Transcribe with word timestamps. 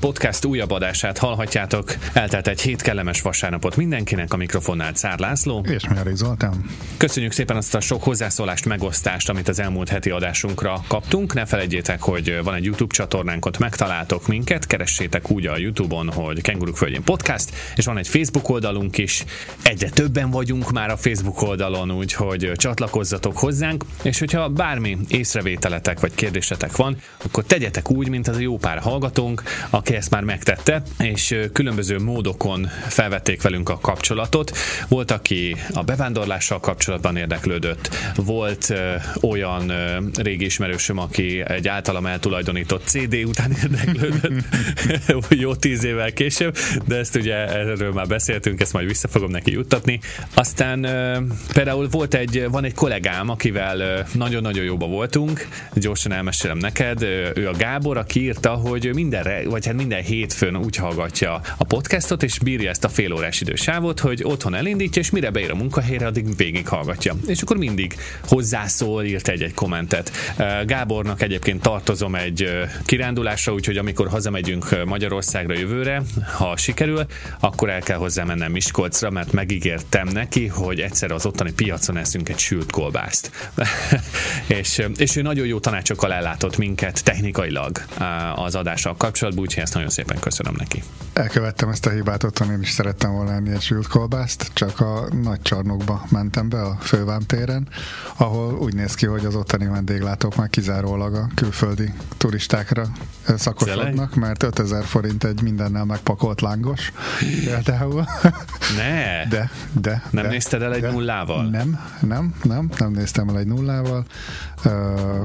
Podcast 0.00 0.44
újabb 0.44 0.70
adását 0.70 1.18
hallhatjátok. 1.18 1.94
Eltelt 2.12 2.48
egy 2.48 2.60
hét 2.60 2.82
kellemes 2.82 3.22
vasárnapot 3.22 3.76
mindenkinek, 3.76 4.32
a 4.32 4.36
mikrofonnál 4.36 4.94
Szár 4.94 5.18
László. 5.18 5.64
És 5.68 5.88
Mári 5.88 6.14
Zoltán. 6.14 6.64
Köszönjük 6.96 7.32
szépen 7.32 7.56
azt 7.56 7.74
a 7.74 7.80
sok 7.80 8.02
hozzászólást, 8.02 8.66
megosztást, 8.66 9.28
amit 9.28 9.48
az 9.48 9.60
elmúlt 9.60 9.88
heti 9.88 10.10
adásunkra 10.10 10.84
kaptunk. 10.86 11.34
Ne 11.34 11.44
felejtjétek, 11.44 12.02
hogy 12.02 12.40
van 12.42 12.54
egy 12.54 12.64
YouTube 12.64 12.94
csatornánk, 12.94 13.46
ott 13.46 13.58
megtaláltok 13.58 14.26
minket, 14.26 14.66
keressétek 14.66 15.30
úgy 15.30 15.46
a 15.46 15.56
YouTube-on, 15.56 16.12
hogy 16.12 16.40
Kenguruk 16.40 16.76
Földjén 16.76 17.04
podcast, 17.04 17.50
és 17.76 17.84
van 17.84 17.98
egy 17.98 18.08
Facebook 18.08 18.48
oldalunk 18.48 18.98
is. 18.98 19.24
Egyre 19.62 19.88
többen 19.88 20.30
vagyunk 20.30 20.70
már 20.70 20.90
a 20.90 20.96
Facebook 20.96 21.42
oldalon, 21.42 21.90
úgyhogy 21.90 22.52
csatlakozzatok 22.54 23.38
hozzánk, 23.38 23.84
és 24.02 24.18
hogyha 24.18 24.48
bármi 24.48 24.98
észrevételetek 25.08 26.00
vagy 26.00 26.14
kérdésetek 26.14 26.76
van, 26.76 26.96
akkor 27.24 27.44
tegyetek 27.44 27.90
úgy, 27.90 28.08
mint 28.08 28.28
az 28.28 28.36
a 28.36 28.40
jó 28.40 28.56
pár 28.56 28.78
hallgatónk, 28.78 29.42
aki 29.70 29.89
ezt 29.94 30.10
már 30.10 30.22
megtette, 30.22 30.82
és 30.98 31.36
különböző 31.52 31.98
módokon 31.98 32.68
felvették 32.88 33.42
velünk 33.42 33.68
a 33.68 33.78
kapcsolatot. 33.78 34.56
Volt, 34.88 35.10
aki 35.10 35.56
a 35.72 35.82
bevándorlással 35.82 36.60
kapcsolatban 36.60 37.16
érdeklődött, 37.16 37.90
volt 38.16 38.74
olyan 39.20 39.72
régi 40.14 40.44
ismerősöm, 40.44 40.98
aki 40.98 41.42
egy 41.46 41.68
általam 41.68 42.06
eltulajdonított 42.06 42.86
CD 42.86 43.14
után 43.24 43.52
érdeklődött, 43.62 44.44
jó 45.28 45.54
tíz 45.54 45.84
évvel 45.84 46.12
később, 46.12 46.56
de 46.86 46.96
ezt 46.96 47.16
ugye 47.16 47.34
erről 47.34 47.92
már 47.92 48.06
beszéltünk, 48.06 48.60
ezt 48.60 48.72
majd 48.72 48.86
vissza 48.86 49.08
fogom 49.08 49.30
neki 49.30 49.52
juttatni. 49.52 50.00
Aztán 50.34 50.80
például 51.52 51.88
volt 51.88 52.14
egy, 52.14 52.46
van 52.50 52.64
egy 52.64 52.74
kollégám, 52.74 53.28
akivel 53.28 54.06
nagyon-nagyon 54.12 54.64
jóba 54.64 54.86
voltunk, 54.86 55.48
gyorsan 55.74 56.12
elmesélem 56.12 56.58
neked, 56.58 57.02
ő 57.34 57.48
a 57.48 57.56
Gábor, 57.56 57.96
aki 57.96 58.22
írta, 58.22 58.50
hogy 58.50 58.90
mindenre, 58.94 59.42
vagy 59.48 59.66
hát 59.66 59.74
minden 59.80 60.02
hétfőn 60.02 60.56
úgy 60.56 60.76
hallgatja 60.76 61.40
a 61.56 61.64
podcastot, 61.64 62.22
és 62.22 62.38
bírja 62.38 62.70
ezt 62.70 62.84
a 62.84 62.88
fél 62.88 63.12
órás 63.12 63.40
idősávot, 63.40 64.00
hogy 64.00 64.22
otthon 64.24 64.54
elindítja, 64.54 65.02
és 65.02 65.10
mire 65.10 65.30
beír 65.30 65.50
a 65.50 65.54
munkahelyre, 65.54 66.06
addig 66.06 66.36
végig 66.36 66.68
hallgatja. 66.68 67.14
És 67.26 67.42
akkor 67.42 67.56
mindig 67.56 67.96
hozzászól, 68.28 69.04
írt 69.04 69.28
egy-egy 69.28 69.54
kommentet. 69.54 70.10
Gábornak 70.66 71.22
egyébként 71.22 71.62
tartozom 71.62 72.14
egy 72.14 72.48
kirándulásra, 72.84 73.52
úgyhogy 73.52 73.76
amikor 73.76 74.08
hazamegyünk 74.08 74.84
Magyarországra 74.84 75.58
jövőre, 75.58 76.02
ha 76.36 76.56
sikerül, 76.56 77.06
akkor 77.40 77.70
el 77.70 77.80
kell 77.80 77.98
hozzá 77.98 78.24
mennem 78.24 78.52
Miskolcra, 78.52 79.10
mert 79.10 79.32
megígértem 79.32 80.08
neki, 80.08 80.46
hogy 80.46 80.80
egyszer 80.80 81.10
az 81.10 81.26
ottani 81.26 81.52
piacon 81.52 81.96
eszünk 81.96 82.28
egy 82.28 82.38
sült 82.38 82.70
kolbászt. 82.70 83.30
és, 84.58 84.82
és 84.96 85.16
ő 85.16 85.22
nagyon 85.22 85.46
jó 85.46 85.58
tanácsokkal 85.58 86.12
ellátott 86.12 86.56
minket 86.56 87.04
technikailag 87.04 87.84
az 88.34 88.54
adással 88.54 88.96
kapcsolatban, 88.96 89.42
úgyhogy 89.42 89.62
ezt 89.70 89.78
nagyon 89.78 89.94
szépen 89.94 90.18
köszönöm 90.20 90.54
neki. 90.58 90.82
Elkövettem 91.12 91.68
ezt 91.68 91.86
a 91.86 91.90
hibát, 91.90 92.24
otthon 92.24 92.50
én 92.50 92.60
is 92.60 92.70
szerettem 92.70 93.12
volna 93.12 93.32
enni 93.32 93.50
egy 93.50 93.60
sült 93.60 93.86
kolbászt, 93.86 94.50
csak 94.52 94.80
a 94.80 95.08
nagy 95.22 95.42
csarnokba 95.42 96.06
mentem 96.08 96.48
be 96.48 96.62
a 96.62 96.76
fővám 96.80 97.20
téren, 97.20 97.68
ahol 98.16 98.54
úgy 98.54 98.74
néz 98.74 98.94
ki, 98.94 99.06
hogy 99.06 99.24
az 99.24 99.34
ottani 99.34 99.66
vendéglátók 99.66 100.36
már 100.36 100.48
kizárólag 100.48 101.14
a 101.14 101.28
külföldi 101.34 101.92
turistákra 102.16 102.86
szakosodnak, 103.36 104.14
mert 104.14 104.42
5000 104.42 104.84
forint 104.84 105.24
egy 105.24 105.42
mindennel 105.42 105.84
megpakolt 105.84 106.40
lángos 106.40 106.92
például. 107.44 108.04
Ne! 108.76 109.26
De, 109.28 109.50
de. 109.72 110.02
Nem 110.10 110.24
de, 110.24 110.30
nézted 110.30 110.62
el 110.62 110.74
egy 110.74 110.80
de, 110.80 110.90
nullával? 110.90 111.44
Nem, 111.44 111.80
nem, 112.00 112.34
nem, 112.42 112.70
nem 112.78 112.90
néztem 112.90 113.28
el 113.28 113.38
egy 113.38 113.46
nullával. 113.46 114.04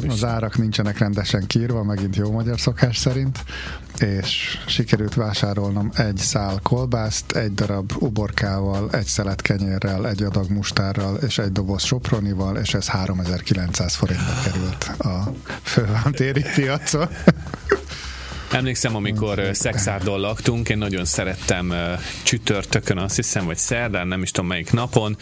Az 0.07 0.23
árak 0.23 0.57
nincsenek 0.57 0.97
rendesen 0.97 1.47
kiírva, 1.47 1.83
megint 1.83 2.15
jó 2.15 2.31
magyar 2.31 2.59
szokás 2.59 2.97
szerint, 2.97 3.43
és 3.99 4.57
sikerült 4.67 5.13
vásárolnom 5.13 5.91
egy 5.95 6.17
szál 6.17 6.59
kolbászt, 6.63 7.31
egy 7.31 7.53
darab 7.53 7.91
uborkával, 7.99 8.89
egy 8.91 9.05
szelet 9.05 9.41
kenyérrel, 9.41 10.07
egy 10.07 10.23
adag 10.23 10.49
mustárral, 10.49 11.15
és 11.15 11.37
egy 11.37 11.51
doboz 11.51 11.83
sopronival, 11.83 12.57
és 12.57 12.73
ez 12.73 12.87
3900 12.87 13.95
forintba 13.95 14.31
került 14.43 14.83
a 14.83 15.31
fővámtéri 15.61 16.45
piacon. 16.55 17.07
Emlékszem, 18.51 18.95
amikor 18.95 19.49
Szexárdon 19.51 20.19
laktunk, 20.19 20.69
én 20.69 20.77
nagyon 20.77 21.05
szerettem 21.05 21.73
csütörtökön, 22.23 22.97
azt 22.97 23.15
hiszem, 23.15 23.45
vagy 23.45 23.57
szerdán, 23.57 24.07
nem 24.07 24.21
is 24.21 24.31
tudom 24.31 24.49
melyik 24.49 24.71
napon, 24.71 25.17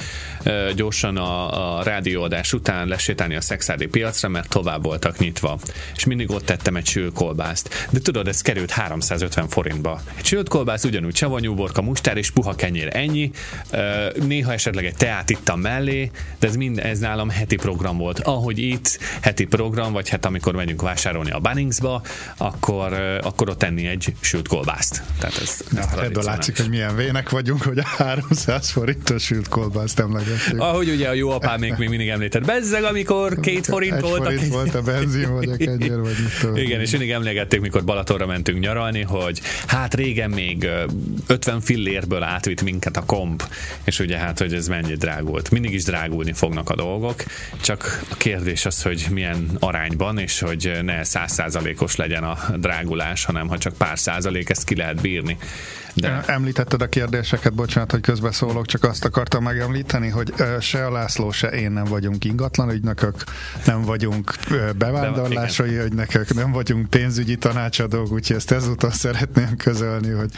gyorsan 0.75 1.17
a, 1.17 1.77
a 1.77 1.83
rádióadás 1.83 2.53
után 2.53 2.87
lesétálni 2.87 3.35
a 3.35 3.41
Szexárdi 3.41 3.87
piacra, 3.87 4.29
mert 4.29 4.49
tovább 4.49 4.83
voltak 4.83 5.17
nyitva. 5.17 5.59
És 5.95 6.05
mindig 6.05 6.31
ott 6.31 6.45
tettem 6.45 6.75
egy 6.75 6.85
sült 6.85 7.13
kolbászt. 7.13 7.87
De 7.89 7.99
tudod, 7.99 8.27
ez 8.27 8.41
került 8.41 8.71
350 8.71 9.47
forintba. 9.47 10.01
Egy 10.15 10.25
sült 10.25 10.49
kolbász 10.49 10.83
ugyanúgy 10.83 11.15
savanyú 11.15 11.55
borka, 11.55 11.81
mustár 11.81 12.17
és 12.17 12.31
puha 12.31 12.55
kenyér, 12.55 12.89
ennyi. 12.91 13.31
Néha 14.27 14.53
esetleg 14.53 14.85
egy 14.85 14.95
teát 14.95 15.29
ittam 15.29 15.59
mellé, 15.59 16.11
de 16.39 16.47
ez, 16.47 16.55
mind, 16.55 16.79
ez 16.79 16.99
nálam 16.99 17.29
heti 17.29 17.55
program 17.55 17.97
volt. 17.97 18.19
Ahogy 18.19 18.59
itt 18.59 18.99
heti 19.21 19.45
program, 19.45 19.93
vagy 19.93 20.09
hát 20.09 20.25
amikor 20.25 20.55
megyünk 20.55 20.81
vásárolni 20.81 21.31
a 21.31 21.39
Bunningsba, 21.39 22.01
akkor 22.37 23.12
akkor 23.21 23.49
ott 23.49 23.57
tenni 23.57 23.87
egy 23.87 24.13
sült 24.19 24.47
kolbászt. 24.47 25.03
Tehát 25.19 25.37
ez, 25.41 25.61
ez 25.77 25.87
ja, 25.95 26.03
ebből 26.03 26.23
látszik, 26.23 26.57
hogy 26.57 26.69
milyen 26.69 26.95
vének 26.95 27.29
vagyunk, 27.29 27.61
hogy 27.61 27.77
a 27.77 27.85
300 27.85 28.69
forintos 28.69 29.23
sült 29.23 29.47
kolbászt 29.47 29.99
emlegetjük. 29.99 30.61
Ahogy 30.61 30.89
ugye 30.89 31.09
a 31.09 31.13
jó 31.13 31.29
apám 31.29 31.59
még, 31.59 31.73
mindig 31.77 32.07
említett, 32.07 32.45
bezzeg, 32.45 32.83
amikor 32.83 33.39
két 33.39 33.65
forint 33.65 33.95
egy 33.95 34.01
volt. 34.01 34.23
Forint 34.23 34.43
a... 34.43 34.47
volt 34.47 34.75
a 34.75 34.81
benzin, 34.81 35.33
vagy 35.33 35.49
a 35.49 35.55
kenyér, 35.55 35.99
vagy 35.99 36.15
mit 36.19 36.39
tudom. 36.39 36.55
Igen, 36.55 36.81
és 36.81 36.91
mindig 36.91 37.11
emlegették, 37.11 37.61
mikor 37.61 37.83
Balatonra 37.83 38.25
mentünk 38.25 38.59
nyaralni, 38.59 39.01
hogy 39.01 39.41
hát 39.65 39.93
régen 39.93 40.29
még 40.29 40.67
50 41.27 41.61
fillérből 41.61 42.23
átvitt 42.23 42.61
minket 42.61 42.97
a 42.97 43.03
komp, 43.05 43.43
és 43.83 43.99
ugye 43.99 44.17
hát, 44.17 44.39
hogy 44.39 44.53
ez 44.53 44.67
mennyi 44.67 44.95
drágult. 44.95 45.51
Mindig 45.51 45.73
is 45.73 45.83
drágulni 45.83 46.33
fognak 46.33 46.69
a 46.69 46.75
dolgok, 46.75 47.23
csak 47.61 48.03
a 48.09 48.15
kérdés 48.15 48.65
az, 48.65 48.81
hogy 48.81 49.07
milyen 49.11 49.49
arányban, 49.59 50.17
és 50.17 50.39
hogy 50.39 50.71
ne 50.81 51.03
százszázalékos 51.03 51.95
legyen 51.95 52.23
a 52.23 52.37
drágulás 52.55 53.02
más, 53.03 53.25
hanem 53.25 53.47
ha 53.47 53.57
csak 53.57 53.77
pár 53.77 53.99
százalék, 53.99 54.49
ezt 54.49 54.63
ki 54.63 54.75
lehet 54.75 55.01
bírni. 55.01 55.37
De... 55.93 56.23
Említetted 56.25 56.81
a 56.81 56.87
kérdéseket, 56.87 57.53
bocsánat, 57.53 57.91
hogy 57.91 58.01
közbeszólok, 58.01 58.65
csak 58.65 58.83
azt 58.83 59.05
akartam 59.05 59.43
megemlíteni, 59.43 60.09
hogy 60.09 60.33
se 60.59 60.85
a 60.85 60.91
László, 60.91 61.31
se 61.31 61.47
én 61.47 61.71
nem 61.71 61.83
vagyunk 61.83 62.25
ingatlan 62.25 62.71
ügynökök, 62.71 63.23
nem 63.65 63.81
vagyunk 63.81 64.33
bevándorlásai 64.77 65.77
ügynökök, 65.77 66.33
nem 66.33 66.51
vagyunk 66.51 66.89
pénzügyi 66.89 67.35
tanácsadók, 67.35 68.11
úgyhogy 68.11 68.35
ezt 68.35 68.51
ezúttal 68.51 68.91
szeretném 68.91 69.57
közölni, 69.57 70.09
hogy 70.09 70.29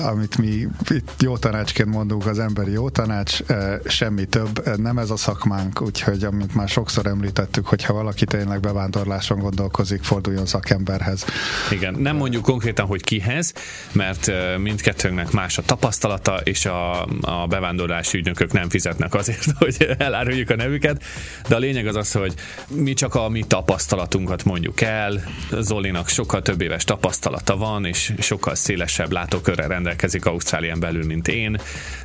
amit 0.00 0.38
mi 0.38 0.68
itt 0.88 1.14
jó 1.18 1.36
tanácsként 1.36 1.88
mondunk, 1.88 2.26
az 2.26 2.38
emberi 2.38 2.72
jó 2.72 2.88
tanács, 2.90 3.38
semmi 3.86 4.24
több, 4.24 4.76
nem 4.76 4.98
ez 4.98 5.10
a 5.10 5.16
szakmánk, 5.16 5.82
úgyhogy 5.82 6.24
amit 6.24 6.54
már 6.54 6.68
sokszor 6.68 7.06
említettük, 7.06 7.66
hogy 7.66 7.84
ha 7.84 7.92
valaki 7.92 8.24
tényleg 8.24 8.60
bevándorláson 8.60 9.38
gondolkozik, 9.38 10.02
forduljon 10.02 10.46
szakemberhez. 10.46 11.24
Igen, 11.70 11.94
nem 11.94 12.16
mondjuk 12.16 12.42
konkrétan, 12.42 12.86
hogy 12.86 13.04
kihez, 13.04 13.52
mert 13.92 14.30
mindkettő 14.58 14.88
mindkettőnknek 14.90 15.30
más 15.32 15.58
a 15.58 15.62
tapasztalata, 15.62 16.40
és 16.44 16.66
a, 16.66 17.04
a 17.20 17.46
bevándorlási 17.48 18.18
ügynökök 18.18 18.52
nem 18.52 18.68
fizetnek 18.68 19.14
azért, 19.14 19.44
hogy 19.58 19.94
eláruljuk 19.98 20.50
a 20.50 20.56
nevüket, 20.56 21.02
de 21.48 21.54
a 21.54 21.58
lényeg 21.58 21.86
az 21.86 21.96
az, 21.96 22.12
hogy 22.12 22.34
mi 22.68 22.92
csak 22.92 23.14
a 23.14 23.28
mi 23.28 23.44
tapasztalatunkat 23.46 24.44
mondjuk 24.44 24.80
el, 24.80 25.22
Zolinak 25.58 26.08
sokkal 26.08 26.42
több 26.42 26.60
éves 26.60 26.84
tapasztalata 26.84 27.56
van, 27.56 27.84
és 27.84 28.12
sokkal 28.18 28.54
szélesebb 28.54 29.12
látókörrel 29.12 29.68
rendelkezik 29.68 30.24
Ausztrálián 30.24 30.80
belül, 30.80 31.04
mint 31.04 31.28
én, 31.28 31.60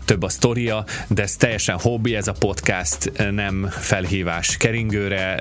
több 0.05 0.23
a 0.23 0.29
sztoria, 0.29 0.85
de 1.07 1.21
ez 1.21 1.35
teljesen 1.35 1.79
hobbi, 1.79 2.15
ez 2.15 2.27
a 2.27 2.33
podcast 2.39 3.11
nem 3.31 3.67
felhívás 3.69 4.57
keringőre, 4.57 5.39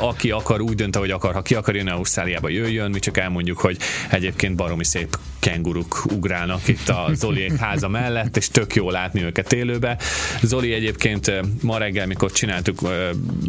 aki 0.00 0.30
akar, 0.30 0.60
úgy 0.60 0.74
dönt, 0.74 0.96
hogy 0.96 1.10
akar, 1.10 1.34
ha 1.34 1.42
ki 1.42 1.54
akar 1.54 1.76
jönni 1.76 1.90
Ausztráliába, 1.90 2.48
jöjjön, 2.48 2.90
mi 2.90 2.98
csak 2.98 3.16
elmondjuk, 3.16 3.58
hogy 3.58 3.78
egyébként 4.10 4.56
baromi 4.56 4.84
szép 4.84 5.18
kenguruk 5.38 6.04
ugrálnak. 6.12 6.68
itt 6.68 6.83
a 6.88 7.08
Zoli 7.12 7.52
háza 7.58 7.88
mellett, 7.88 8.36
és 8.36 8.48
tök 8.48 8.74
jó 8.74 8.90
látni 8.90 9.22
őket 9.22 9.52
élőbe. 9.52 9.98
Zoli 10.42 10.72
egyébként 10.72 11.32
ma 11.62 11.78
reggel, 11.78 12.06
mikor 12.06 12.32
csináltuk, 12.32 12.80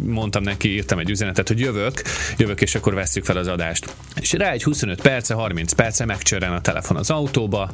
mondtam 0.02 0.42
neki, 0.42 0.72
írtam 0.74 0.98
egy 0.98 1.10
üzenetet, 1.10 1.48
hogy 1.48 1.60
jövök, 1.60 2.02
jövök, 2.36 2.60
és 2.60 2.74
akkor 2.74 2.94
vesszük 2.94 3.24
fel 3.24 3.36
az 3.36 3.46
adást. 3.46 3.94
És 4.20 4.32
rá 4.32 4.50
egy 4.50 4.62
25 4.62 5.00
perce, 5.00 5.34
30 5.34 5.72
perce 5.72 6.04
megcsörren 6.04 6.52
a 6.52 6.60
telefon 6.60 6.96
az 6.96 7.10
autóba, 7.10 7.70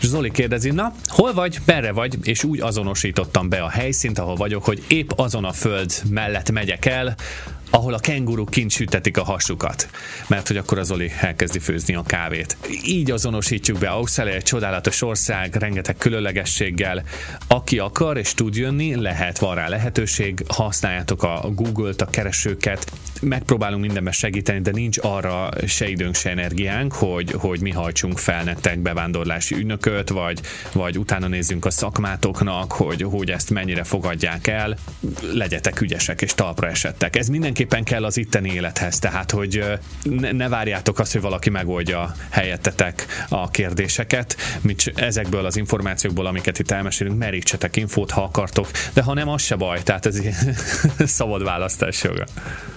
és 0.00 0.06
Zoli 0.06 0.30
kérdezi, 0.30 0.70
na, 0.70 0.92
hol 1.06 1.32
vagy, 1.32 1.58
merre 1.64 1.92
vagy, 1.92 2.16
és 2.22 2.44
úgy 2.44 2.60
azonosítottam 2.60 3.48
be 3.48 3.62
a 3.62 3.68
helyszínt, 3.68 4.18
ahol 4.18 4.34
vagyok, 4.34 4.64
hogy 4.64 4.82
épp 4.88 5.10
azon 5.16 5.44
a 5.44 5.52
föld 5.52 5.92
mellett 6.10 6.50
megyek 6.50 6.86
el, 6.86 7.14
ahol 7.72 7.94
a 7.94 7.98
kenguruk 7.98 8.50
kint 8.50 8.70
sütetik 8.70 9.16
a 9.16 9.24
hasukat, 9.24 9.88
mert 10.26 10.48
hogy 10.48 10.56
akkor 10.56 10.78
az 10.78 10.90
Oli 10.90 11.12
elkezdi 11.20 11.58
főzni 11.58 11.94
a 11.94 12.02
kávét. 12.02 12.56
Így 12.84 13.10
azonosítjuk 13.10 13.78
be 13.78 13.88
Ausztrália, 13.88 14.34
egy 14.34 14.42
csodálatos 14.42 15.02
ország, 15.02 15.54
rengeteg 15.54 15.96
különlegességgel. 15.96 17.02
Aki 17.46 17.78
akar 17.78 18.16
és 18.16 18.34
tud 18.34 18.56
jönni, 18.56 18.94
lehet, 18.94 19.38
van 19.38 19.54
rá 19.54 19.68
lehetőség, 19.68 20.44
használjátok 20.48 21.22
a 21.22 21.50
Google-t, 21.54 22.02
a 22.02 22.06
keresőket, 22.06 22.92
megpróbálunk 23.22 23.82
mindenben 23.82 24.12
segíteni, 24.12 24.60
de 24.60 24.70
nincs 24.70 24.98
arra 25.00 25.48
se 25.66 25.88
időnk, 25.88 26.14
se 26.14 26.30
energiánk, 26.30 26.92
hogy, 26.92 27.30
hogy 27.30 27.60
mi 27.60 27.70
hajtsunk 27.70 28.18
fel 28.18 28.44
nektek 28.44 28.78
bevándorlási 28.78 29.54
ügynököt, 29.54 30.08
vagy, 30.08 30.40
vagy 30.72 30.98
utána 30.98 31.26
nézzünk 31.26 31.64
a 31.64 31.70
szakmátoknak, 31.70 32.72
hogy, 32.72 33.02
hogy 33.02 33.30
ezt 33.30 33.50
mennyire 33.50 33.84
fogadják 33.84 34.46
el. 34.46 34.76
Legyetek 35.32 35.80
ügyesek 35.80 36.22
és 36.22 36.34
talpra 36.34 36.68
esettek. 36.68 37.16
Ez 37.16 37.28
mindenképpen 37.62 37.98
kell 37.98 38.04
az 38.04 38.16
itteni 38.16 38.52
élethez, 38.52 38.98
tehát 38.98 39.30
hogy 39.30 39.64
ne, 40.02 40.32
ne 40.32 40.48
várjátok 40.48 40.98
azt, 40.98 41.12
hogy 41.12 41.20
valaki 41.20 41.50
megoldja 41.50 42.14
helyettetek 42.30 43.06
a 43.28 43.50
kérdéseket, 43.50 44.36
mint 44.60 44.92
ezekből 44.94 45.44
az 45.44 45.56
információkból, 45.56 46.26
amiket 46.26 46.58
itt 46.58 46.70
elmesélünk, 46.70 47.18
merítsetek 47.18 47.76
infót, 47.76 48.10
ha 48.10 48.22
akartok, 48.22 48.70
de 48.92 49.02
ha 49.02 49.14
nem, 49.14 49.28
az 49.28 49.42
se 49.42 49.56
baj, 49.56 49.82
tehát 49.82 50.06
ez 50.06 50.20
szabad 51.18 51.44
választás 51.44 52.02
joga. 52.02 52.24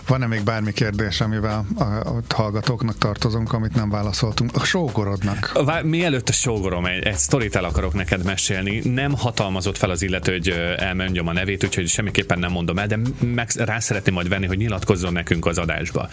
Van-e 0.07 0.27
még 0.27 0.43
bármi 0.43 0.73
kérdés, 0.73 1.21
amivel 1.21 1.65
a, 1.75 1.83
a 1.83 2.21
hallgatóknak 2.29 2.97
tartozunk, 2.97 3.53
amit 3.53 3.75
nem 3.75 3.89
válaszoltunk? 3.89 4.51
A 4.55 4.63
sógorodnak. 4.63 5.51
Mielőtt 5.83 6.29
a 6.29 6.33
sógorom, 6.33 6.85
egy, 6.85 7.03
egy 7.03 7.17
sztorit 7.17 7.55
el 7.55 7.63
akarok 7.63 7.93
neked 7.93 8.23
mesélni. 8.23 8.81
Nem 8.89 9.13
hatalmazott 9.13 9.77
fel 9.77 9.89
az 9.89 10.01
illető, 10.01 10.31
hogy 10.31 10.49
elmondjam 10.77 11.27
a 11.27 11.33
nevét, 11.33 11.63
úgyhogy 11.63 11.87
semmiképpen 11.87 12.39
nem 12.39 12.51
mondom 12.51 12.77
el, 12.77 12.87
de 12.87 12.99
meg 13.19 13.49
rá 13.55 13.79
szeretném 13.79 14.13
majd 14.13 14.29
venni, 14.29 14.45
hogy 14.45 14.57
nyilatkozzon 14.57 14.74
nekünk 15.11 15.45
az 15.45 15.57
adásba. 15.57 16.09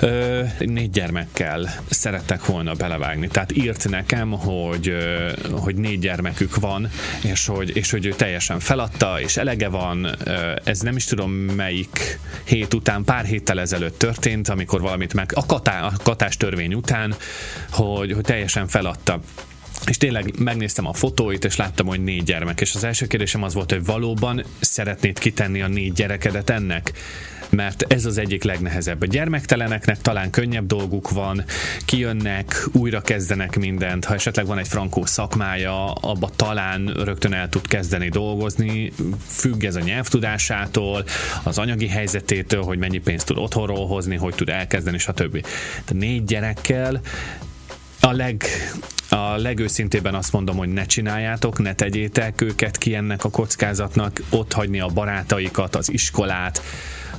Ö, 0.00 0.42
négy 0.58 0.90
gyermekkel 0.90 1.74
szerettek 1.90 2.46
volna 2.46 2.72
belevágni. 2.72 3.28
Tehát 3.28 3.56
írt 3.56 3.88
nekem, 3.88 4.30
hogy, 4.30 4.88
ö, 4.88 5.32
hogy 5.50 5.74
négy 5.74 5.98
gyermekük 5.98 6.56
van, 6.56 6.88
és 7.22 7.46
hogy, 7.46 7.76
és 7.76 7.90
hogy 7.90 8.06
ő 8.06 8.10
teljesen 8.10 8.60
feladta, 8.60 9.20
és 9.20 9.36
elege 9.36 9.68
van. 9.68 10.04
Ö, 10.24 10.52
ez 10.64 10.80
nem 10.80 10.96
is 10.96 11.04
tudom 11.04 11.30
melyik 11.30 12.18
hét 12.44 12.74
után, 12.74 13.04
pár 13.04 13.24
héttel 13.24 13.60
ezelőtt 13.60 13.98
történt, 13.98 14.48
amikor 14.48 14.80
valamit 14.80 15.14
meg, 15.14 15.30
a, 15.34 15.46
katá, 15.46 15.82
a 15.86 15.92
katás 16.02 16.36
törvény 16.36 16.74
után, 16.74 17.14
hogy, 17.70 18.12
hogy 18.12 18.24
teljesen 18.24 18.66
feladta 18.66 19.20
és 19.88 19.96
tényleg 19.96 20.38
megnéztem 20.38 20.86
a 20.86 20.92
fotóit, 20.92 21.44
és 21.44 21.56
láttam, 21.56 21.86
hogy 21.86 22.04
négy 22.04 22.22
gyermek, 22.22 22.60
és 22.60 22.74
az 22.74 22.84
első 22.84 23.06
kérdésem 23.06 23.42
az 23.42 23.54
volt, 23.54 23.70
hogy 23.70 23.84
valóban 23.84 24.44
szeretnéd 24.60 25.18
kitenni 25.18 25.62
a 25.62 25.68
négy 25.68 25.92
gyerekedet 25.92 26.50
ennek? 26.50 26.92
mert 27.50 27.92
ez 27.92 28.04
az 28.04 28.18
egyik 28.18 28.44
legnehezebb. 28.44 29.02
A 29.02 29.06
gyermekteleneknek 29.06 30.00
talán 30.00 30.30
könnyebb 30.30 30.66
dolguk 30.66 31.10
van, 31.10 31.44
kijönnek, 31.84 32.66
újra 32.72 33.00
kezdenek 33.00 33.56
mindent, 33.56 34.04
ha 34.04 34.14
esetleg 34.14 34.46
van 34.46 34.58
egy 34.58 34.68
frankó 34.68 35.04
szakmája, 35.04 35.92
abba 35.92 36.30
talán 36.36 36.86
rögtön 36.86 37.32
el 37.32 37.48
tud 37.48 37.68
kezdeni 37.68 38.08
dolgozni, 38.08 38.92
függ 39.26 39.64
ez 39.64 39.76
a 39.76 39.80
nyelvtudásától, 39.80 41.04
az 41.42 41.58
anyagi 41.58 41.88
helyzetétől, 41.88 42.62
hogy 42.62 42.78
mennyi 42.78 42.98
pénzt 42.98 43.26
tud 43.26 43.38
otthonról 43.38 43.86
hozni, 43.86 44.16
hogy 44.16 44.34
tud 44.34 44.48
elkezdeni, 44.48 44.98
stb. 44.98 45.46
De 45.86 45.94
négy 45.94 46.24
gyerekkel 46.24 47.00
a 48.00 48.12
leg, 48.12 48.44
a 49.08 49.36
legőszintében 49.36 50.14
azt 50.14 50.32
mondom, 50.32 50.56
hogy 50.56 50.68
ne 50.68 50.86
csináljátok, 50.86 51.58
ne 51.58 51.74
tegyétek 51.74 52.40
őket 52.40 52.78
ki 52.78 52.94
ennek 52.94 53.24
a 53.24 53.30
kockázatnak, 53.30 54.22
ott 54.30 54.52
hagyni 54.52 54.80
a 54.80 54.86
barátaikat, 54.86 55.76
az 55.76 55.92
iskolát, 55.92 56.62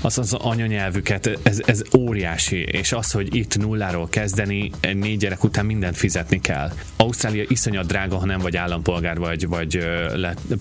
az 0.01 0.17
az 0.17 0.33
anyanyelvüket, 0.33 1.39
ez, 1.44 1.59
ez 1.65 1.81
óriási, 1.97 2.63
és 2.63 2.91
az, 2.91 3.11
hogy 3.11 3.35
itt 3.35 3.57
nulláról 3.57 4.09
kezdeni, 4.09 4.71
négy 4.94 5.17
gyerek 5.17 5.44
után 5.44 5.65
mindent 5.65 5.97
fizetni 5.97 6.41
kell. 6.41 6.71
Ausztrália 6.95 7.44
iszonyat 7.47 7.85
drága, 7.85 8.17
ha 8.17 8.25
nem 8.25 8.39
vagy 8.39 8.57
állampolgár, 8.57 9.17
vagy, 9.17 9.47
vagy 9.47 9.88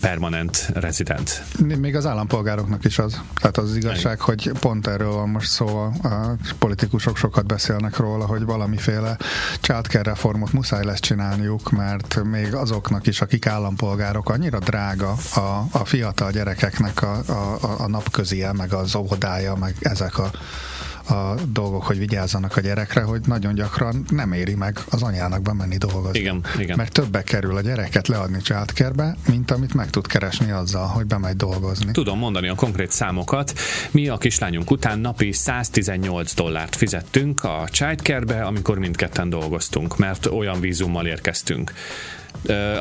permanent 0.01 0.71
rezident. 0.75 1.43
Még 1.79 1.97
az 1.97 2.07
állampolgároknak 2.07 2.85
is 2.85 2.99
az. 2.99 3.21
Tehát 3.35 3.57
az, 3.57 3.71
az 3.71 3.77
igazság, 3.77 4.13
Igen. 4.13 4.25
hogy 4.25 4.53
pont 4.61 4.87
erről 4.87 5.13
van 5.13 5.29
most 5.29 5.49
szó, 5.49 5.67
a 6.03 6.37
politikusok 6.59 7.17
sokat 7.17 7.47
beszélnek 7.47 7.97
róla, 7.97 8.27
hogy 8.27 8.45
valamiféle 8.45 9.17
childcare 9.61 10.03
reformot 10.03 10.53
muszáj 10.53 10.85
lesz 10.85 11.01
csinálniuk, 11.01 11.71
mert 11.71 12.23
még 12.25 12.55
azoknak 12.55 13.07
is, 13.07 13.21
akik 13.21 13.47
állampolgárok, 13.47 14.31
annyira 14.31 14.59
drága 14.59 15.15
a, 15.35 15.65
a 15.71 15.85
fiatal 15.85 16.31
gyerekeknek 16.31 17.03
a, 17.03 17.23
a, 17.27 17.59
a 17.79 17.89
napközie, 17.89 18.53
meg 18.53 18.73
az 18.73 18.95
óvodá 18.95 19.26
irodája, 19.27 19.55
meg 19.55 19.75
ezek 19.81 20.19
a, 20.19 20.31
a 21.15 21.35
dolgok, 21.49 21.83
hogy 21.83 21.99
vigyázzanak 21.99 22.57
a 22.57 22.61
gyerekre, 22.61 23.03
hogy 23.03 23.21
nagyon 23.27 23.55
gyakran 23.55 24.05
nem 24.11 24.33
éri 24.33 24.55
meg 24.55 24.79
az 24.91 25.03
anyának 25.03 25.43
bemenni 25.43 25.77
dolgozni. 25.77 26.19
Igen, 26.19 26.45
igen. 26.59 26.77
Mert 26.77 26.93
többe 26.93 27.23
kerül 27.23 27.57
a 27.57 27.61
gyereket 27.61 28.09
leadni 28.09 28.41
childcare 28.43 29.17
mint 29.29 29.51
amit 29.51 29.75
meg 29.75 29.91
tud 29.91 30.07
keresni 30.07 30.51
azzal, 30.51 30.87
hogy 30.87 31.07
bemegy 31.07 31.37
dolgozni. 31.37 31.93
Tudom 31.93 32.19
mondani 32.19 32.49
a 32.49 32.55
konkrét 32.55 32.91
számokat. 32.91 33.53
Mi 33.91 34.09
a 34.09 34.19
kislányunk 34.19 34.71
után 34.71 34.99
napi 34.99 35.33
118 35.33 36.35
dollárt 36.35 36.77
fizettünk 36.77 37.45
a 37.45 37.69
childcare 37.71 38.45
amikor 38.45 38.79
mindketten 38.79 39.29
dolgoztunk, 39.29 39.97
mert 39.97 40.27
olyan 40.27 40.61
vízummal 40.61 41.07
érkeztünk. 41.07 41.73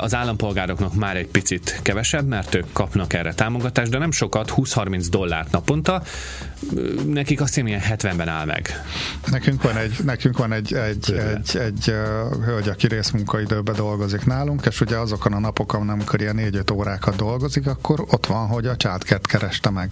Az 0.01 0.15
állampolgároknak 0.15 0.93
már 0.93 1.15
egy 1.15 1.27
picit 1.27 1.79
kevesebb, 1.81 2.27
mert 2.27 2.55
ők 2.55 2.65
kapnak 2.73 3.13
erre 3.13 3.33
támogatást, 3.33 3.91
de 3.91 3.97
nem 3.97 4.11
sokat, 4.11 4.53
20-30 4.55 5.05
dollárt 5.09 5.51
naponta. 5.51 6.03
Nekik 7.05 7.41
azt 7.41 7.53
hiszem, 7.53 7.67
ilyen 7.67 7.81
70-ben 7.89 8.27
áll 8.27 8.45
meg. 8.45 8.69
Nekünk 9.31 9.61
van 9.61 9.77
egy, 9.77 9.95
nekünk 10.03 10.37
van 10.37 10.53
egy, 10.53 10.73
egy, 10.73 11.11
egy, 11.11 11.17
egy, 11.17 11.57
egy 11.57 11.93
hölgy, 12.45 12.67
aki 12.67 12.87
részmunkaidőben 12.87 13.75
dolgozik 13.75 14.25
nálunk, 14.25 14.65
és 14.65 14.81
ugye 14.81 14.97
azokon 14.97 15.33
a 15.33 15.39
napokon, 15.39 15.89
amikor 15.89 16.21
ilyen 16.21 16.37
4-5 16.39 16.73
órákat 16.73 17.15
dolgozik, 17.15 17.67
akkor 17.67 18.05
ott 18.09 18.25
van, 18.25 18.47
hogy 18.47 18.65
a 18.65 18.75
csátkert 18.75 19.27
kereste 19.27 19.69
meg. 19.69 19.89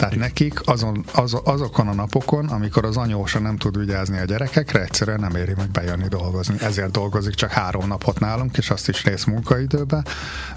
Tehát 0.00 0.16
nekik 0.16 0.60
azon, 0.64 1.04
az, 1.14 1.36
azokon 1.44 1.88
a 1.88 1.94
napokon, 1.94 2.46
amikor 2.46 2.84
az 2.84 2.96
anyósa 2.96 3.38
nem 3.38 3.56
tud 3.56 3.78
vigyázni 3.78 4.18
a 4.18 4.24
gyerekekre, 4.24 4.80
egyszerűen 4.80 5.20
nem 5.20 5.34
éri 5.34 5.52
meg 5.56 5.70
bejönni 5.70 6.08
dolgozni. 6.08 6.54
Ezért 6.60 6.90
dolgozik 6.90 7.34
csak 7.34 7.50
három 7.50 7.86
napot 7.86 8.20
nálunk, 8.20 8.56
és 8.56 8.70
azt 8.70 8.88
is 8.88 9.04
rész 9.04 9.24
munkaidőbe, 9.24 10.04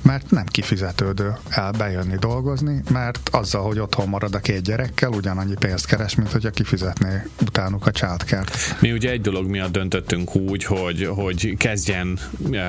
mert 0.02 0.32
nem 0.32 0.46
kifizetődő 0.46 1.36
el 1.50 1.72
bejönni 1.72 2.16
dolgozni, 2.16 2.82
mert 2.92 3.30
azzal, 3.32 3.64
hogy 3.64 3.80
otthon 3.80 4.10
marad 4.10 4.36
a 4.36 4.40
két 4.40 4.62
gyerekkel, 4.62 5.10
ugyanannyi 5.10 5.56
pénzt 5.60 5.86
keres, 5.86 6.16
mint 6.16 6.32
hogyha 6.32 6.50
kifizetné 6.50 7.24
utánuk 7.42 7.88
a 7.88 7.92
childcare-t. 7.92 8.76
Mi 8.80 8.92
ugye 8.92 9.10
egy 9.10 9.22
dolog 9.22 9.48
miatt 9.48 9.72
döntöttünk 9.72 10.36
úgy, 10.36 10.64
hogy, 10.64 11.06
hogy 11.06 11.56
kezdjen 11.58 12.20
uh, 12.40 12.60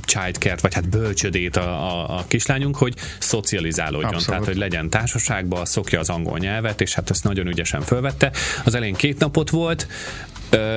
childcare 0.00 0.58
vagy 0.60 0.74
hát 0.74 0.88
bölcsödét 0.88 1.56
a, 1.56 1.68
a, 1.68 2.18
a 2.18 2.24
kislányunk, 2.26 2.76
hogy 2.76 2.94
szocializálódjon, 3.18 4.04
Abszolút. 4.04 4.26
tehát 4.26 4.44
hogy 4.44 4.56
legyen 4.56 4.90
társaságban, 4.90 5.64
szokja 5.64 6.00
az 6.00 6.08
angol 6.08 6.23
nyelvet, 6.38 6.80
és 6.80 6.94
hát 6.94 7.10
ezt 7.10 7.24
nagyon 7.24 7.46
ügyesen 7.46 7.80
fölvette. 7.80 8.30
Az 8.64 8.74
elején 8.74 8.94
két 8.94 9.18
napot 9.18 9.50
volt, 9.50 9.86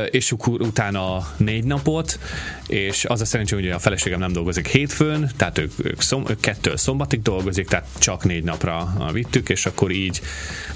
és 0.10 0.34
utána 0.46 1.28
négy 1.38 1.64
napot, 1.64 2.20
és 2.68 3.06
az 3.06 3.22
a 3.22 3.26
szerencsé, 3.26 3.56
hogy 3.56 3.70
a 3.70 3.80
feleségem 3.80 4.20
nem 4.20 4.32
dolgozik 4.32 4.68
hétfőn, 4.68 5.32
tehát 5.36 5.58
ők, 5.58 5.72
ők, 5.78 6.02
szom, 6.02 6.24
ők 6.30 6.40
kettől 6.40 6.78
szombatig 6.78 7.22
dolgozik, 7.22 7.68
tehát 7.68 7.88
csak 7.98 8.24
négy 8.24 8.44
napra 8.44 8.94
vittük, 9.12 9.50
és 9.50 9.66
akkor 9.66 9.92
így 9.92 10.22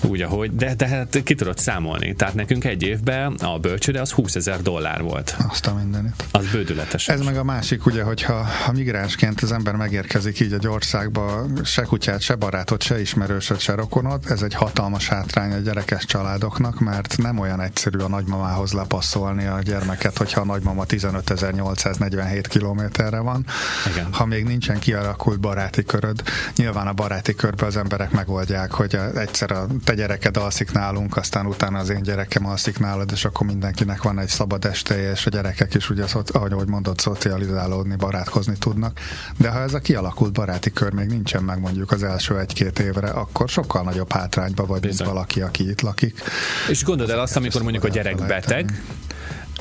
úgy, 0.01 0.22
ahogy, 0.22 0.55
de, 0.55 0.75
de 0.75 0.88
hát 0.88 1.24
ki 1.24 1.36
tudod 1.36 1.58
számolni. 1.58 2.15
Tehát 2.15 2.34
nekünk 2.34 2.63
egy 2.63 2.84
évben 2.84 3.34
a 3.34 3.60
bölcsőde 3.60 4.01
az 4.01 4.12
20 4.12 4.36
ezer 4.36 4.62
dollár 4.62 5.01
volt. 5.01 5.36
Azt 5.50 5.67
a 5.67 5.74
mindenit. 5.74 6.24
Az 6.31 6.48
bődületes. 6.51 7.08
Ez 7.08 7.22
meg 7.22 7.38
a 7.38 7.43
másik, 7.43 7.86
ugye, 7.86 8.03
hogyha 8.03 8.43
ha 8.43 8.72
migránsként 8.72 9.41
az 9.41 9.51
ember 9.51 9.75
megérkezik 9.75 10.39
így 10.39 10.53
egy 10.53 10.67
országba, 10.67 11.46
se 11.63 11.81
kutyát, 11.81 12.22
se 12.22 12.36
barátot, 12.36 12.84
se 12.84 13.00
ismerősöt, 13.00 13.60
se 13.60 13.75
rokonot, 13.75 14.29
ez 14.29 14.41
egy 14.41 14.53
hatalmas 14.53 15.08
hátrány 15.08 15.51
a 15.51 15.58
gyerekes 15.58 16.05
családoknak, 16.05 16.79
mert 16.79 17.17
nem 17.17 17.39
olyan 17.39 17.62
egyszerű 17.62 17.98
a 17.98 18.08
nagymamához 18.08 18.72
lepasszolni 18.91 19.45
a 19.45 19.60
gyermeket, 19.62 20.17
hogyha 20.17 20.41
a 20.41 20.45
nagymama 20.45 20.83
15.847 20.86 22.45
kilométerre 22.50 23.19
van. 23.19 23.45
Igen. 23.91 24.13
Ha 24.13 24.25
még 24.25 24.45
nincsen 24.45 24.79
kialakult 24.79 25.39
baráti 25.39 25.83
köröd, 25.83 26.21
nyilván 26.55 26.88
a 26.88 26.93
baráti 26.93 27.36
körben 27.36 27.67
az 27.67 27.77
emberek 27.77 28.12
megoldják, 28.12 28.71
hogy 28.71 29.00
egyszer 29.15 29.51
a 29.51 29.67
te 29.83 29.93
gyereked 29.93 30.38
alszik 30.38 30.71
nálunk, 30.71 31.17
aztán 31.17 31.45
utána 31.45 31.79
az 31.79 31.89
én 31.89 32.01
gyerekem 32.01 32.45
alszik 32.45 32.79
nálad, 32.79 33.12
és 33.12 33.25
akkor 33.25 33.48
mindenkinek 33.48 34.03
van 34.03 34.19
egy 34.19 34.27
szabad 34.27 34.65
esteje, 34.65 35.12
és 35.12 35.25
a 35.25 35.29
gyerekek 35.29 35.74
is 35.74 35.89
ugye, 35.89 36.03
ahogy 36.31 36.67
mondod, 36.67 37.00
szocializálódni, 37.00 37.95
barátkozni 37.95 38.55
tudnak. 38.60 39.00
De 39.38 39.50
ha 39.50 39.62
ez 39.62 39.74
a 39.74 39.79
kialakult 39.79 40.31
baráti 40.31 40.71
kör 40.71 40.93
még 40.93 41.07
nincsen 41.07 41.43
meg 41.43 41.60
mondjuk 41.60 41.91
az 41.91 42.03
első 42.03 42.39
egy-két 42.39 42.79
évre, 42.79 43.10
akkor 43.10 43.50
sokkal 43.50 43.83
nagyobb 43.83 44.12
hátrányba 44.12 44.65
vagy, 44.65 44.83
mint 44.83 45.03
valaki, 45.03 45.41
aki 45.41 45.69
itt 45.69 45.81
lakik. 45.81 46.21
És 46.69 46.83
gondold 46.83 47.10
el 47.10 47.19
azt, 47.19 47.36
amikor 47.36 47.62
mondjuk 47.62 47.83
a 47.83 47.88
gyerek 47.88 48.25
beteg, 48.25 48.70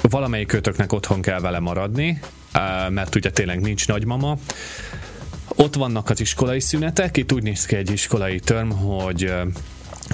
valamelyik 0.02 0.46
kötöknek 0.46 0.92
otthon 0.92 1.22
kell 1.22 1.40
vele 1.40 1.58
maradni, 1.58 2.20
mert 2.88 3.14
ugye 3.14 3.30
tényleg 3.30 3.60
nincs 3.60 3.88
nagymama, 3.88 4.38
ott 5.56 5.74
vannak 5.74 6.10
az 6.10 6.20
iskolai 6.20 6.60
szünetek, 6.60 7.16
itt 7.16 7.32
úgy 7.32 7.42
néz 7.42 7.66
ki 7.66 7.76
egy 7.76 7.90
iskolai 7.90 8.40
term, 8.40 8.70
hogy 8.70 9.32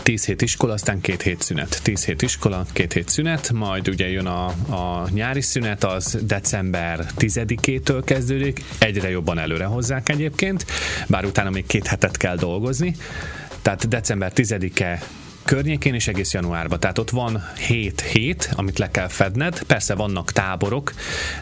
10 0.03 0.25
hét 0.25 0.43
iskola, 0.43 0.73
aztán 0.73 1.01
két 1.01 1.23
hét 1.23 1.43
szünet. 1.43 1.81
10 1.83 2.05
hét 2.05 2.23
iskola, 2.23 2.67
két 2.73 2.93
hét 2.93 3.09
szünet, 3.09 3.53
majd 3.53 3.89
ugye 3.89 4.09
jön 4.09 4.27
a, 4.27 4.47
a 4.69 5.09
nyári 5.11 5.41
szünet, 5.41 5.85
az 5.85 6.19
december 6.23 7.07
10-től 7.19 8.03
kezdődik, 8.05 8.65
egyre 8.79 9.11
jobban 9.11 9.39
előre 9.39 9.65
hozzák 9.65 10.09
egyébként, 10.09 10.67
bár 11.07 11.25
utána 11.25 11.51
még 11.51 11.67
két 11.67 11.87
hetet 11.87 12.17
kell 12.17 12.37
dolgozni, 12.37 12.97
tehát 13.63 13.89
december 13.89 14.33
10-e 14.35 15.03
környékén 15.47 15.95
és 15.95 16.09
egész 16.09 16.33
januárban. 16.33 16.81
Tehát 16.81 16.99
ott 16.99 17.11
van 17.11 17.45
7 17.67 18.01
hét, 18.01 18.51
amit 18.55 18.79
le 18.79 18.91
kell 18.91 19.09
fedned. 19.09 19.63
Persze 19.63 19.95
vannak 19.95 20.33
táborok, 20.33 20.93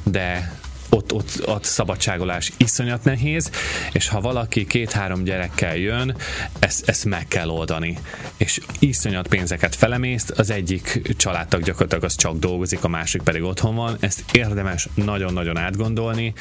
de 0.02 0.52
ott, 0.88 1.12
ott, 1.12 1.42
ott 1.46 1.64
szabadságolás 1.64 2.52
iszonyat 2.56 3.04
nehéz, 3.04 3.50
és 3.92 4.08
ha 4.08 4.20
valaki 4.20 4.66
két-három 4.66 5.24
gyerekkel 5.24 5.76
jön, 5.76 6.16
ezt, 6.58 6.88
ezt 6.88 7.04
meg 7.04 7.28
kell 7.28 7.48
oldani. 7.48 7.98
És 8.36 8.60
iszonyat 8.78 9.26
pénzeket 9.28 9.74
felemészt, 9.74 10.30
az 10.30 10.50
egyik 10.50 11.14
családtag 11.16 11.62
gyakorlatilag 11.62 12.04
az 12.04 12.14
csak 12.16 12.38
dolgozik, 12.38 12.84
a 12.84 12.88
másik 12.88 13.22
pedig 13.22 13.42
otthon 13.42 13.74
van. 13.74 13.96
Ezt 14.00 14.24
érdemes 14.32 14.88
nagyon-nagyon 14.94 15.56
átgondolni. 15.56 16.32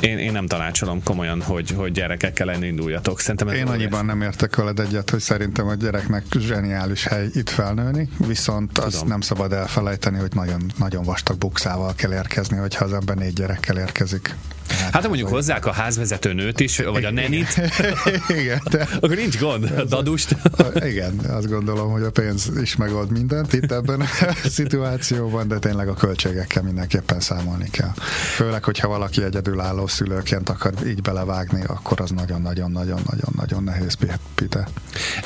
Én, 0.00 0.18
én 0.18 0.32
nem 0.32 0.46
tanácsolom 0.46 1.02
komolyan, 1.02 1.42
hogy, 1.42 1.70
hogy 1.70 1.92
gyerekekkel 1.92 2.46
lenni 2.46 2.66
induljatok. 2.66 3.20
Szerintem 3.20 3.48
én 3.48 3.66
annyiban 3.66 4.04
nem 4.04 4.22
értek 4.22 4.56
veled 4.56 4.80
egyet, 4.80 5.10
hogy 5.10 5.20
szerintem 5.20 5.68
a 5.68 5.74
gyereknek 5.74 6.24
zseniális 6.38 7.04
hely 7.06 7.28
itt 7.34 7.50
felnőni, 7.50 8.08
viszont 8.26 8.72
Tudom. 8.72 8.88
azt 8.88 9.06
nem 9.06 9.20
szabad 9.20 9.52
elfelejteni, 9.52 10.18
hogy 10.18 10.34
nagyon, 10.34 10.72
nagyon 10.78 11.04
vastag 11.04 11.38
bukszával 11.38 11.94
kell 11.94 12.12
érkezni, 12.12 12.56
hogyha 12.56 12.84
az 12.84 12.92
ember 12.92 13.16
négy 13.16 13.32
gyerekkel 13.32 13.75
érkezik. 13.76 14.34
Hát, 14.68 14.92
hát 14.92 15.06
mondjuk 15.08 15.28
hozzák 15.28 15.66
a 15.66 15.72
házvezető 15.72 16.32
nőt 16.32 16.60
is, 16.60 16.78
vagy 16.78 17.04
a 17.04 17.10
nenit, 17.10 17.60
igen, 18.40 18.60
de 18.70 18.88
akkor 19.00 19.16
nincs 19.16 19.38
gond, 19.38 19.72
a 19.76 19.84
dadust. 19.84 20.36
igen, 20.90 21.18
azt 21.28 21.48
gondolom, 21.48 21.90
hogy 21.90 22.02
a 22.02 22.10
pénz 22.10 22.50
is 22.60 22.76
megold 22.76 23.10
mindent 23.10 23.52
itt 23.52 23.72
ebben 23.72 24.00
a 24.00 24.06
szituációban, 24.56 25.48
de 25.48 25.58
tényleg 25.58 25.88
a 25.88 25.94
költségekkel 25.94 26.62
mindenképpen 26.62 27.20
számolni 27.20 27.68
kell. 27.70 27.92
Főleg, 28.34 28.64
hogyha 28.64 28.88
valaki 28.88 29.22
egyedülálló 29.22 29.86
szülőként 29.86 30.48
akar 30.48 30.72
így 30.86 31.02
belevágni, 31.02 31.62
akkor 31.66 32.00
az 32.00 32.10
nagyon-nagyon-nagyon-nagyon-nagyon 32.10 33.64
nehéz 33.64 33.96
pite. 34.34 34.68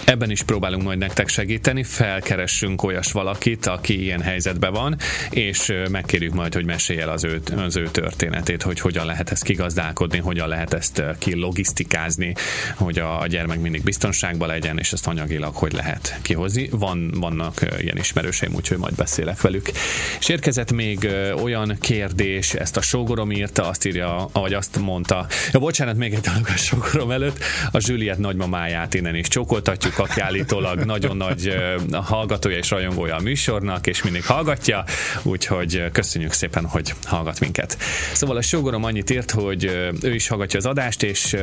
Ebben 0.04 0.30
is 0.30 0.42
próbálunk 0.42 0.82
majd 0.82 0.98
nektek 0.98 1.28
segíteni, 1.28 1.84
felkeressünk 1.84 2.82
olyas 2.82 3.12
valakit, 3.12 3.66
aki 3.66 4.02
ilyen 4.02 4.20
helyzetben 4.20 4.72
van, 4.72 4.96
és 5.30 5.72
megkérjük 5.90 6.34
majd, 6.34 6.54
hogy 6.54 6.64
mesélj 6.64 7.00
el 7.00 7.08
az 7.08 7.24
ő, 7.24 7.42
az 7.56 7.76
ő 7.76 7.88
történetét, 7.90 8.62
hogy 8.62 8.80
hogyan 8.80 9.06
lehet 9.06 9.29
ezt 9.30 9.42
kigazdálkodni, 9.42 10.18
hogyan 10.18 10.48
lehet 10.48 10.72
ezt 10.72 11.02
ki 11.18 11.34
logisztikázni, 11.34 12.34
hogy 12.74 12.98
a, 12.98 13.20
a 13.20 13.26
gyermek 13.26 13.60
mindig 13.60 13.82
biztonságban 13.82 14.48
legyen, 14.48 14.78
és 14.78 14.92
ezt 14.92 15.06
anyagilag 15.06 15.54
hogy 15.54 15.72
lehet 15.72 16.18
kihozni. 16.22 16.68
Van, 16.70 17.10
vannak 17.14 17.66
ilyen 17.80 17.96
ismerőseim, 17.96 18.54
úgyhogy 18.54 18.78
majd 18.78 18.94
beszélek 18.94 19.40
velük. 19.40 19.70
És 20.18 20.28
érkezett 20.28 20.72
még 20.72 21.08
olyan 21.42 21.76
kérdés, 21.80 22.54
ezt 22.54 22.76
a 22.76 22.80
sógorom 22.80 23.30
írta, 23.30 23.68
azt 23.68 23.86
írja, 23.86 24.28
ahogy 24.32 24.52
azt 24.52 24.78
mondta. 24.78 25.26
Ja, 25.52 25.58
bocsánat, 25.58 25.96
még 25.96 26.14
egy 26.14 26.20
dolog 26.20 26.46
a 26.46 26.56
sógorom 26.56 27.10
előtt. 27.10 27.38
A 27.70 27.78
Juliet 27.80 28.18
nagymamáját 28.18 28.94
innen 28.94 29.14
is 29.14 29.28
csókoltatjuk, 29.28 29.98
aki 29.98 30.20
állítólag 30.20 30.84
nagyon 30.84 31.16
nagy 31.16 31.54
hallgatója 31.92 32.56
és 32.56 32.70
rajongója 32.70 33.16
a 33.16 33.20
műsornak, 33.20 33.86
és 33.86 34.02
mindig 34.02 34.24
hallgatja, 34.24 34.84
úgyhogy 35.22 35.84
köszönjük 35.92 36.32
szépen, 36.32 36.66
hogy 36.66 36.94
hallgat 37.04 37.40
minket. 37.40 37.78
Szóval 38.12 38.36
a 38.36 38.42
sógorom 38.42 38.84
annyit 38.84 39.10
írt, 39.10 39.19
hogy 39.30 39.64
ő 40.02 40.14
is 40.14 40.28
hallgatja 40.28 40.58
az 40.58 40.66
adást, 40.66 41.02
és 41.02 41.36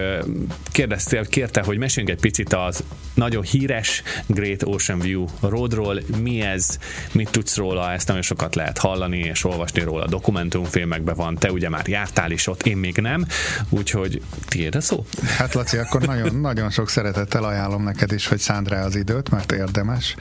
kérdezte, 0.71 1.25
kérte, 1.29 1.61
hogy 1.61 1.77
meséljünk 1.77 2.15
egy 2.15 2.21
picit 2.21 2.53
az 2.53 2.83
nagyon 3.17 3.43
híres 3.43 4.03
Great 4.25 4.63
Ocean 4.63 4.99
View 4.99 5.25
Roadról. 5.41 5.99
Mi 6.21 6.41
ez? 6.41 6.77
Mit 7.11 7.29
tudsz 7.29 7.55
róla? 7.55 7.91
Ezt 7.91 8.07
nagyon 8.07 8.21
sokat 8.21 8.55
lehet 8.55 8.77
hallani 8.77 9.17
és 9.17 9.43
olvasni 9.43 9.81
róla. 9.81 10.07
Dokumentumfilmekben 10.07 11.15
van. 11.15 11.35
Te 11.35 11.51
ugye 11.51 11.69
már 11.69 11.87
jártál 11.87 12.31
is 12.31 12.47
ott, 12.47 12.63
én 12.63 12.77
még 12.77 12.97
nem. 12.97 13.25
Úgyhogy 13.69 14.21
tiéd 14.47 14.75
a 14.75 14.81
szó? 14.81 15.05
Hát 15.37 15.53
Laci, 15.53 15.77
akkor 15.77 16.01
nagyon, 16.01 16.35
nagyon 16.49 16.69
sok 16.69 16.89
szeretettel 16.89 17.43
ajánlom 17.43 17.83
neked 17.83 18.11
is, 18.11 18.27
hogy 18.27 18.39
szánd 18.39 18.67
rá 18.67 18.85
az 18.85 18.95
időt, 18.95 19.29
mert 19.29 19.51
érdemes. 19.51 20.15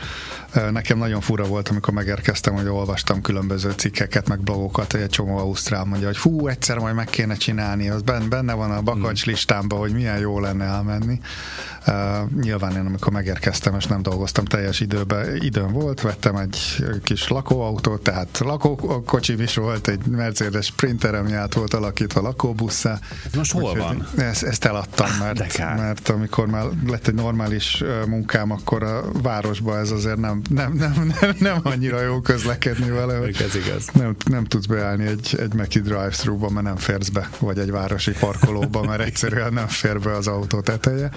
Nekem 0.71 0.99
nagyon 0.99 1.21
fura 1.21 1.45
volt, 1.45 1.69
amikor 1.69 1.95
megérkeztem, 1.95 2.55
hogy 2.55 2.67
olvastam 2.67 3.21
különböző 3.21 3.71
cikkeket, 3.71 4.29
meg 4.29 4.41
blogokat, 4.41 4.93
hogy 4.93 5.01
egy 5.01 5.11
csomó 5.11 5.39
ausztrál 5.39 5.85
mondja, 5.85 6.07
hogy 6.07 6.19
hú, 6.19 6.49
egyszer 6.49 6.79
majd 6.79 6.95
meg 6.95 7.07
kéne 7.07 7.35
csinálni, 7.35 7.89
az 7.89 8.03
benne 8.29 8.53
van 8.53 8.71
a 8.71 8.83
bakancs 8.83 9.23
hmm. 9.23 9.33
listámban, 9.33 9.79
hogy 9.79 9.93
milyen 9.93 10.19
jó 10.19 10.41
lenne 10.41 10.65
elmenni. 10.65 11.21
Uh, 11.87 12.31
nyilván 12.41 12.77
én 12.77 12.86
amikor 12.87 13.13
megérkeztem, 13.13 13.75
és 13.75 13.87
nem 13.87 14.03
dolgoztam 14.03 14.45
teljes 14.45 14.81
időben, 14.81 15.37
időm 15.37 15.73
volt, 15.73 16.01
vettem 16.01 16.37
egy 16.37 16.85
kis 17.03 17.29
lakóautót, 17.29 18.03
tehát 18.03 18.39
lakókocsim 18.39 19.41
is 19.41 19.55
volt, 19.55 19.89
egy 19.89 20.07
Mercedes 20.07 20.67
Sprinterem 20.67 21.29
járt 21.29 21.55
volt 21.55 21.75
alakítva 21.75 22.21
lakóbusszá. 22.21 22.99
Most 23.37 23.53
hol 23.53 23.71
Úgy, 23.71 23.79
van? 23.79 24.09
Ezt, 24.17 24.43
ezt 24.43 24.65
eladtam, 24.65 25.07
ah, 25.07 25.19
mert, 25.19 25.59
mert 25.59 26.09
amikor 26.09 26.47
már 26.47 26.65
lett 26.87 27.07
egy 27.07 27.15
normális 27.15 27.85
munkám, 28.07 28.51
akkor 28.51 28.83
a 28.83 29.03
városba 29.23 29.79
ez 29.79 29.91
azért 29.91 30.17
nem, 30.17 30.41
nem, 30.51 30.73
nem, 30.73 31.13
nem, 31.21 31.35
nem 31.39 31.61
annyira 31.63 32.01
jó 32.03 32.21
közlekedni 32.21 32.91
vele. 32.91 33.15
Ez 33.15 33.55
igaz. 33.55 33.89
Nem, 33.93 34.17
nem 34.25 34.45
tudsz 34.45 34.67
beállni 34.67 35.07
egy, 35.07 35.37
egy 35.41 35.55
Meki 35.55 35.81
drive-thru-ba, 35.81 36.51
mert 36.51 36.67
nem 36.67 36.77
férsz 36.77 37.09
be, 37.09 37.29
vagy 37.39 37.59
egy 37.59 37.71
városi 37.71 38.13
parkolóba, 38.13 38.83
mert 38.83 39.01
egyszerűen 39.01 39.53
nem 39.53 39.67
fér 39.67 40.01
be 40.01 40.13
az 40.13 40.27
autó 40.27 40.61
teteje. 40.61 41.11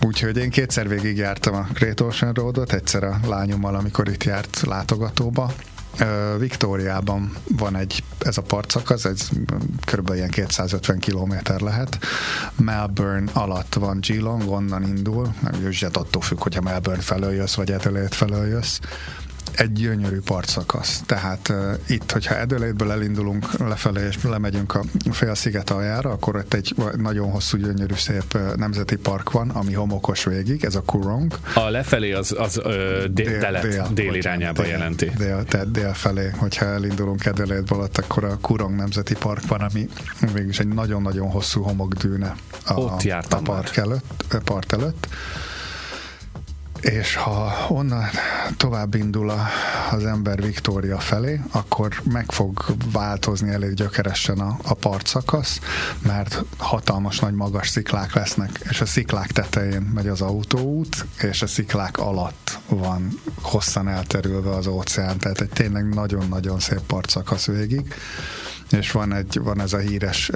Úgyhogy 0.00 0.36
én 0.36 0.50
kétszer 0.50 0.88
végig 0.88 1.16
jártam 1.16 1.54
a 1.54 1.66
Great 1.72 2.00
Ocean 2.00 2.32
Roadot, 2.32 2.72
egyszer 2.72 3.04
a 3.04 3.20
lányommal, 3.26 3.74
amikor 3.74 4.08
itt 4.08 4.24
járt 4.24 4.60
látogatóba, 4.66 5.52
Viktóriában 6.38 7.36
van 7.56 7.76
egy, 7.76 8.02
ez 8.18 8.38
a 8.38 8.42
partszakasz, 8.42 9.04
ez 9.04 9.28
kb. 9.84 10.10
ilyen 10.14 10.30
250 10.30 10.98
km 10.98 11.34
lehet. 11.64 11.98
Melbourne 12.56 13.30
alatt 13.32 13.74
van 13.74 13.98
Geelong, 14.00 14.48
onnan 14.48 14.82
indul, 14.82 15.34
és 15.68 15.82
attól 15.82 16.22
függ, 16.22 16.42
hogyha 16.42 16.60
Melbourne 16.60 17.02
felől 17.02 17.32
jössz, 17.32 17.54
vagy 17.54 17.70
Adelaide 17.70 18.14
felől 18.16 18.46
jössz 18.46 18.78
egy 19.58 19.72
gyönyörű 19.72 20.20
partszakasz. 20.20 21.02
Tehát 21.06 21.48
uh, 21.48 21.74
itt, 21.86 22.12
hogyha 22.12 22.34
Adelaide-ből 22.34 22.92
elindulunk 22.92 23.58
lefelé, 23.58 24.06
és 24.06 24.16
lemegyünk 24.22 24.74
a 24.74 24.82
félsziget 25.10 25.70
aljára, 25.70 26.10
akkor 26.10 26.36
ott 26.36 26.54
egy 26.54 26.74
nagyon 26.96 27.30
hosszú, 27.30 27.58
gyönyörű, 27.58 27.94
szép 27.94 28.34
uh, 28.34 28.54
nemzeti 28.54 28.96
park 28.96 29.30
van, 29.30 29.50
ami 29.50 29.72
homokos 29.72 30.24
végig, 30.24 30.64
ez 30.64 30.74
a 30.74 30.82
Kurong. 30.82 31.38
A 31.54 31.68
lefelé 31.68 32.12
az, 32.12 32.34
az 32.38 32.60
ö, 32.62 33.04
dél, 33.10 33.38
dél, 33.38 33.60
dél, 33.60 33.88
dél 33.92 34.14
irányába 34.14 34.62
dél, 34.62 34.70
jelenti. 34.70 35.10
Dél, 35.18 35.44
tehát 35.44 35.70
dél 35.70 35.92
felé, 35.92 36.30
hogyha 36.36 36.64
elindulunk 36.64 37.26
Adelaide-ból, 37.26 37.88
akkor 37.92 38.24
a 38.24 38.38
Kurong 38.40 38.76
nemzeti 38.76 39.14
park 39.14 39.46
van, 39.46 39.60
ami 39.60 39.88
végülis 40.32 40.58
egy 40.58 40.68
nagyon-nagyon 40.68 41.30
hosszú 41.30 41.62
homokdűne 41.62 42.34
a, 42.64 42.74
ott 42.74 43.02
a 43.28 43.36
park 43.36 43.76
előtt, 43.76 44.38
part 44.44 44.72
előtt 44.72 45.08
és 46.80 47.14
ha 47.14 47.66
onnan 47.68 48.04
tovább 48.56 48.94
indul 48.94 49.30
a, 49.30 49.46
az 49.90 50.04
ember 50.04 50.42
Viktória 50.42 50.98
felé, 50.98 51.40
akkor 51.50 52.02
meg 52.04 52.32
fog 52.32 52.64
változni 52.92 53.50
elég 53.50 53.74
gyökeresen 53.74 54.38
a, 54.38 54.58
a 54.62 54.74
partszakasz, 54.74 55.60
mert 56.02 56.44
hatalmas 56.58 57.18
nagy 57.18 57.34
magas 57.34 57.68
sziklák 57.68 58.14
lesznek, 58.14 58.60
és 58.70 58.80
a 58.80 58.86
sziklák 58.86 59.32
tetején 59.32 59.90
megy 59.94 60.08
az 60.08 60.20
autóút, 60.20 61.06
és 61.22 61.42
a 61.42 61.46
sziklák 61.46 61.98
alatt 61.98 62.58
van 62.68 63.20
hosszan 63.40 63.88
elterülve 63.88 64.50
az 64.50 64.66
óceán, 64.66 65.18
tehát 65.18 65.40
egy 65.40 65.48
tényleg 65.48 65.94
nagyon-nagyon 65.94 66.60
szép 66.60 66.80
partszakasz 66.86 67.46
végig. 67.46 67.94
És 68.70 68.90
van, 68.90 69.12
egy, 69.12 69.40
van 69.42 69.60
ez 69.60 69.72
a 69.72 69.78
híres 69.78 70.30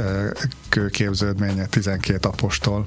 kőképződménye 0.68 1.66
12 1.66 2.28
apostol, 2.28 2.86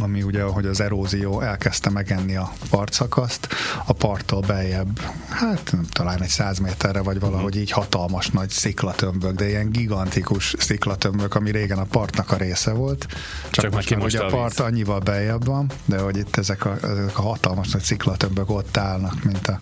ami 0.00 0.22
ugye, 0.22 0.42
hogy 0.42 0.66
az 0.66 0.80
erózió 0.80 1.40
elkezdte 1.40 1.90
megenni 1.90 2.36
a 2.36 2.52
partszakaszt, 2.70 3.48
a 3.86 3.92
parttól 3.92 4.40
beljebb, 4.40 5.00
hát 5.28 5.72
talán 5.90 6.22
egy 6.22 6.28
száz 6.28 6.58
méterre, 6.58 7.00
vagy 7.00 7.20
valahogy 7.20 7.56
így 7.56 7.70
hatalmas 7.70 8.28
nagy 8.28 8.50
sziklatömbök, 8.50 9.34
de 9.34 9.48
ilyen 9.48 9.70
gigantikus 9.70 10.54
sziklatömbök, 10.58 11.34
ami 11.34 11.50
régen 11.50 11.78
a 11.78 11.84
partnak 11.84 12.30
a 12.32 12.36
része 12.36 12.72
volt. 12.72 13.06
Csak, 13.50 13.64
Csak 13.64 13.72
most, 13.72 13.96
most 13.96 14.18
a, 14.18 14.26
a 14.26 14.30
part 14.30 14.60
annyival 14.60 14.98
beljebb 14.98 15.44
van, 15.44 15.70
de 15.84 15.98
hogy 15.98 16.16
itt 16.16 16.36
ezek 16.36 16.64
a, 16.64 16.76
ezek 16.82 17.18
a 17.18 17.22
hatalmas 17.22 17.68
nagy 17.68 17.82
sziklatömbök 17.82 18.50
ott 18.50 18.76
állnak, 18.76 19.24
mint 19.24 19.48
a 19.48 19.58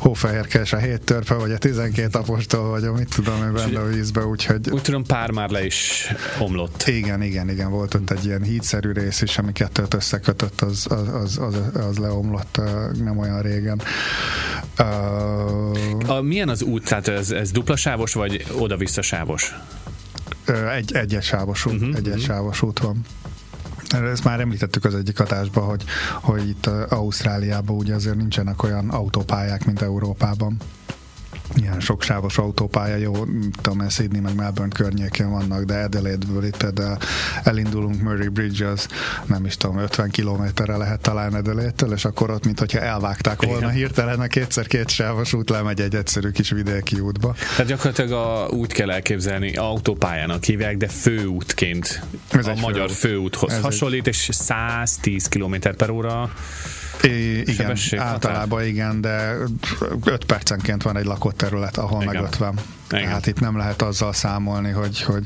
hófehérkes, 0.00 0.72
a 0.72 0.76
hét 0.76 1.04
törpe, 1.04 1.34
vagy 1.34 1.52
a 1.52 1.58
12 1.58 2.18
apostol, 2.18 2.70
vagy 2.70 2.84
a 2.84 2.92
mit 2.92 3.14
tudom 3.14 3.42
én 3.42 3.52
benne 3.52 3.78
a 3.78 3.86
vízbe, 3.86 4.24
úgyhogy... 4.24 4.70
Úgy 4.70 4.82
tudom, 4.82 5.04
pár 5.04 5.30
már 5.30 5.50
le 5.50 5.64
is 5.64 6.12
omlott. 6.38 6.86
Igen, 6.86 7.22
igen, 7.22 7.50
igen, 7.50 7.70
volt 7.70 7.94
ott 7.94 8.10
egy 8.10 8.24
ilyen 8.24 8.42
hídszerű 8.42 8.92
rész 8.92 9.22
is, 9.22 9.38
ami 9.38 9.52
kettőt 9.52 9.94
összekötött, 9.94 10.60
az, 10.60 10.86
az, 10.90 11.08
az, 11.08 11.38
az, 11.38 11.84
az 11.88 11.98
leomlott 11.98 12.60
nem 13.04 13.18
olyan 13.18 13.42
régen. 13.42 13.82
Uh, 14.78 16.10
a, 16.10 16.20
milyen 16.22 16.48
az 16.48 16.62
út? 16.62 16.84
Tehát 16.84 17.08
ez, 17.08 17.30
ez 17.30 17.50
duplasávos, 17.50 18.12
vagy 18.12 18.46
oda-visszasávos? 18.58 19.54
Egy, 20.76 20.92
egyes 20.94 21.24
sávos 21.24 21.66
út, 21.66 21.74
uh-huh, 21.74 21.96
egyes 21.96 22.12
uh-huh. 22.12 22.26
sávos 22.26 22.62
út 22.62 22.78
van 22.78 23.04
Ezt 23.90 24.24
már 24.24 24.40
említettük 24.40 24.84
az 24.84 24.94
egyik 24.94 25.20
adásban, 25.20 25.64
hogy, 25.64 25.84
hogy 26.20 26.48
itt 26.48 26.66
Ausztráliában 26.88 27.76
ugye 27.76 27.94
azért 27.94 28.16
nincsenek 28.16 28.62
olyan 28.62 28.88
autópályák, 28.88 29.64
mint 29.64 29.82
Európában 29.82 30.56
ilyen 31.56 31.80
soksávos 31.80 32.38
autópálya, 32.38 32.96
jó, 32.96 33.12
tudom, 33.62 33.88
Sydney 33.88 34.20
meg 34.20 34.34
Melbourne 34.34 34.74
környékén 34.74 35.30
vannak, 35.30 35.64
de 35.64 35.74
Adelaide-ből 35.74 36.44
itt 36.44 36.56
például 36.56 36.96
elindulunk 37.42 38.02
Murray 38.02 38.28
Bridge, 38.28 38.68
az 38.68 38.88
nem 39.26 39.44
is 39.44 39.56
tudom, 39.56 39.78
50 39.78 40.10
kilométerre 40.10 40.76
lehet 40.76 41.00
talán 41.00 41.34
Adelaide-től, 41.34 41.92
és 41.92 42.04
akkor 42.04 42.30
ott, 42.30 42.44
mintha 42.44 42.80
elvágták 42.80 43.42
volna 43.42 43.58
Igen. 43.58 43.70
hirtelen, 43.70 44.20
a 44.20 44.26
kétszer 44.26 44.66
két 44.66 44.88
sávos 44.88 45.32
út 45.32 45.50
lemegy 45.50 45.80
egy 45.80 45.94
egyszerű 45.94 46.30
kis 46.30 46.50
vidéki 46.50 47.00
útba. 47.00 47.34
Tehát 47.56 47.66
gyakorlatilag 47.66 48.12
a, 48.12 48.48
úgy 48.54 48.72
kell 48.72 48.90
elképzelni, 48.90 49.56
autópályának 49.56 50.44
hívják, 50.44 50.76
de 50.76 50.88
főútként, 50.88 52.02
Ez 52.30 52.46
a 52.46 52.54
magyar 52.54 52.90
főút. 52.90 53.10
főúthoz 53.20 53.52
Ez 53.52 53.60
hasonlít, 53.60 54.06
egy... 54.06 54.14
és 54.14 54.28
110 54.32 55.28
km 55.28 55.54
per 55.76 55.90
óra 55.90 56.30
I, 57.02 57.50
igen, 57.50 57.76
általában 57.96 58.48
határ. 58.48 58.66
igen, 58.66 59.00
de 59.00 59.34
5 60.04 60.24
percenként 60.24 60.82
van 60.82 60.96
egy 60.96 61.04
lakott 61.04 61.36
terület, 61.36 61.76
ahol 61.76 62.02
igen. 62.02 62.14
meg 62.14 62.22
50. 62.22 62.54
Igen. 62.90 63.04
Tehát 63.04 63.26
itt 63.26 63.40
nem 63.40 63.56
lehet 63.56 63.82
azzal 63.82 64.12
számolni, 64.12 64.70
hogy, 64.70 65.02
hogy 65.02 65.24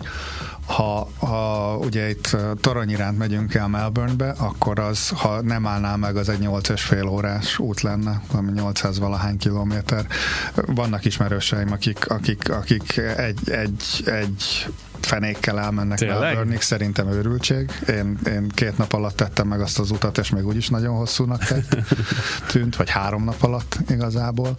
ha, 0.66 1.08
ha 1.18 1.76
ugye 1.76 2.08
itt 2.08 2.36
torony 2.60 2.90
iránt 2.90 3.18
megyünk 3.18 3.54
el 3.54 3.68
Melbournebe, 3.68 4.34
akkor 4.38 4.78
az, 4.78 5.08
ha 5.08 5.42
nem 5.42 5.66
állná 5.66 5.96
meg, 5.96 6.16
az 6.16 6.28
egy 6.28 6.38
8 6.38 6.68
és 6.68 6.82
fél 6.82 7.06
órás 7.06 7.58
út 7.58 7.80
lenne, 7.80 8.22
ami 8.32 8.52
800 8.52 8.98
valahány 8.98 9.38
kilométer. 9.38 10.06
Vannak 10.54 11.04
ismerőseim, 11.04 11.72
akik, 11.72 12.10
akik, 12.10 12.50
akik 12.50 12.96
egy, 12.96 13.50
egy, 13.50 14.02
egy 14.04 14.66
fenékkel 15.00 15.60
elmennek 15.60 16.00
Melbourne-ig, 16.00 16.60
szerintem 16.60 17.08
őrültség. 17.08 17.70
Én, 17.88 18.18
én 18.26 18.48
két 18.48 18.78
nap 18.78 18.92
alatt 18.92 19.16
tettem 19.16 19.48
meg 19.48 19.60
azt 19.60 19.78
az 19.78 19.90
utat, 19.90 20.18
és 20.18 20.30
még 20.30 20.46
úgyis 20.46 20.68
nagyon 20.68 20.96
hosszúnak 20.96 21.44
tett, 21.44 21.76
tűnt, 22.52 22.76
vagy 22.76 22.90
három 22.90 23.24
nap 23.24 23.42
alatt 23.42 23.78
igazából. 23.88 24.54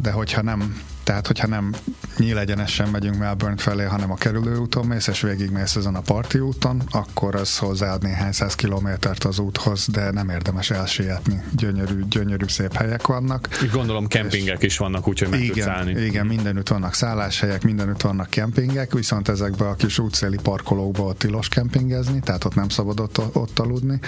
De 0.00 0.10
hogyha 0.10 0.42
nem 0.42 0.82
tehát, 1.04 1.26
hogyha 1.26 1.46
nem 1.46 1.74
nyílegyenesen 2.16 2.88
megyünk 2.88 3.18
Melbourne 3.18 3.56
felé, 3.56 3.84
hanem 3.84 4.10
a 4.10 4.14
kerülőúton 4.14 4.86
mész, 4.86 5.06
és 5.06 5.20
végigmész 5.20 5.76
ezen 5.76 5.94
a 5.94 6.00
parti 6.00 6.38
úton, 6.38 6.82
akkor 6.90 7.34
az 7.34 7.58
hozzáad 7.58 8.02
néhány 8.02 8.32
száz 8.32 8.54
kilométert 8.54 9.24
az 9.24 9.38
úthoz, 9.38 9.86
de 9.86 10.10
nem 10.10 10.28
érdemes 10.28 10.70
elsietni. 10.70 11.42
Gyönyörű, 11.56 12.04
gyönyörű 12.08 12.44
szép 12.48 12.72
helyek 12.72 13.06
vannak. 13.06 13.48
Gondolom 13.72 14.06
kempingek 14.06 14.62
is 14.62 14.76
vannak, 14.76 15.08
úgyhogy 15.08 15.28
meg 15.28 15.42
igen, 15.42 15.68
állni. 15.68 16.02
Igen, 16.02 16.26
mindenütt 16.26 16.68
vannak 16.68 16.94
szálláshelyek, 16.94 17.62
mindenütt 17.62 18.00
vannak 18.00 18.30
kempingek, 18.30 18.92
viszont 18.92 19.28
ezekbe 19.28 19.68
a 19.68 19.74
kis 19.74 19.98
útszéli 19.98 20.38
parkolókba 20.42 21.12
tilos 21.12 21.48
kempingezni, 21.48 22.20
tehát 22.20 22.44
ott 22.44 22.54
nem 22.54 22.68
szabad 22.68 23.00
ott, 23.00 23.18
ott 23.32 23.58
aludni, 23.58 23.98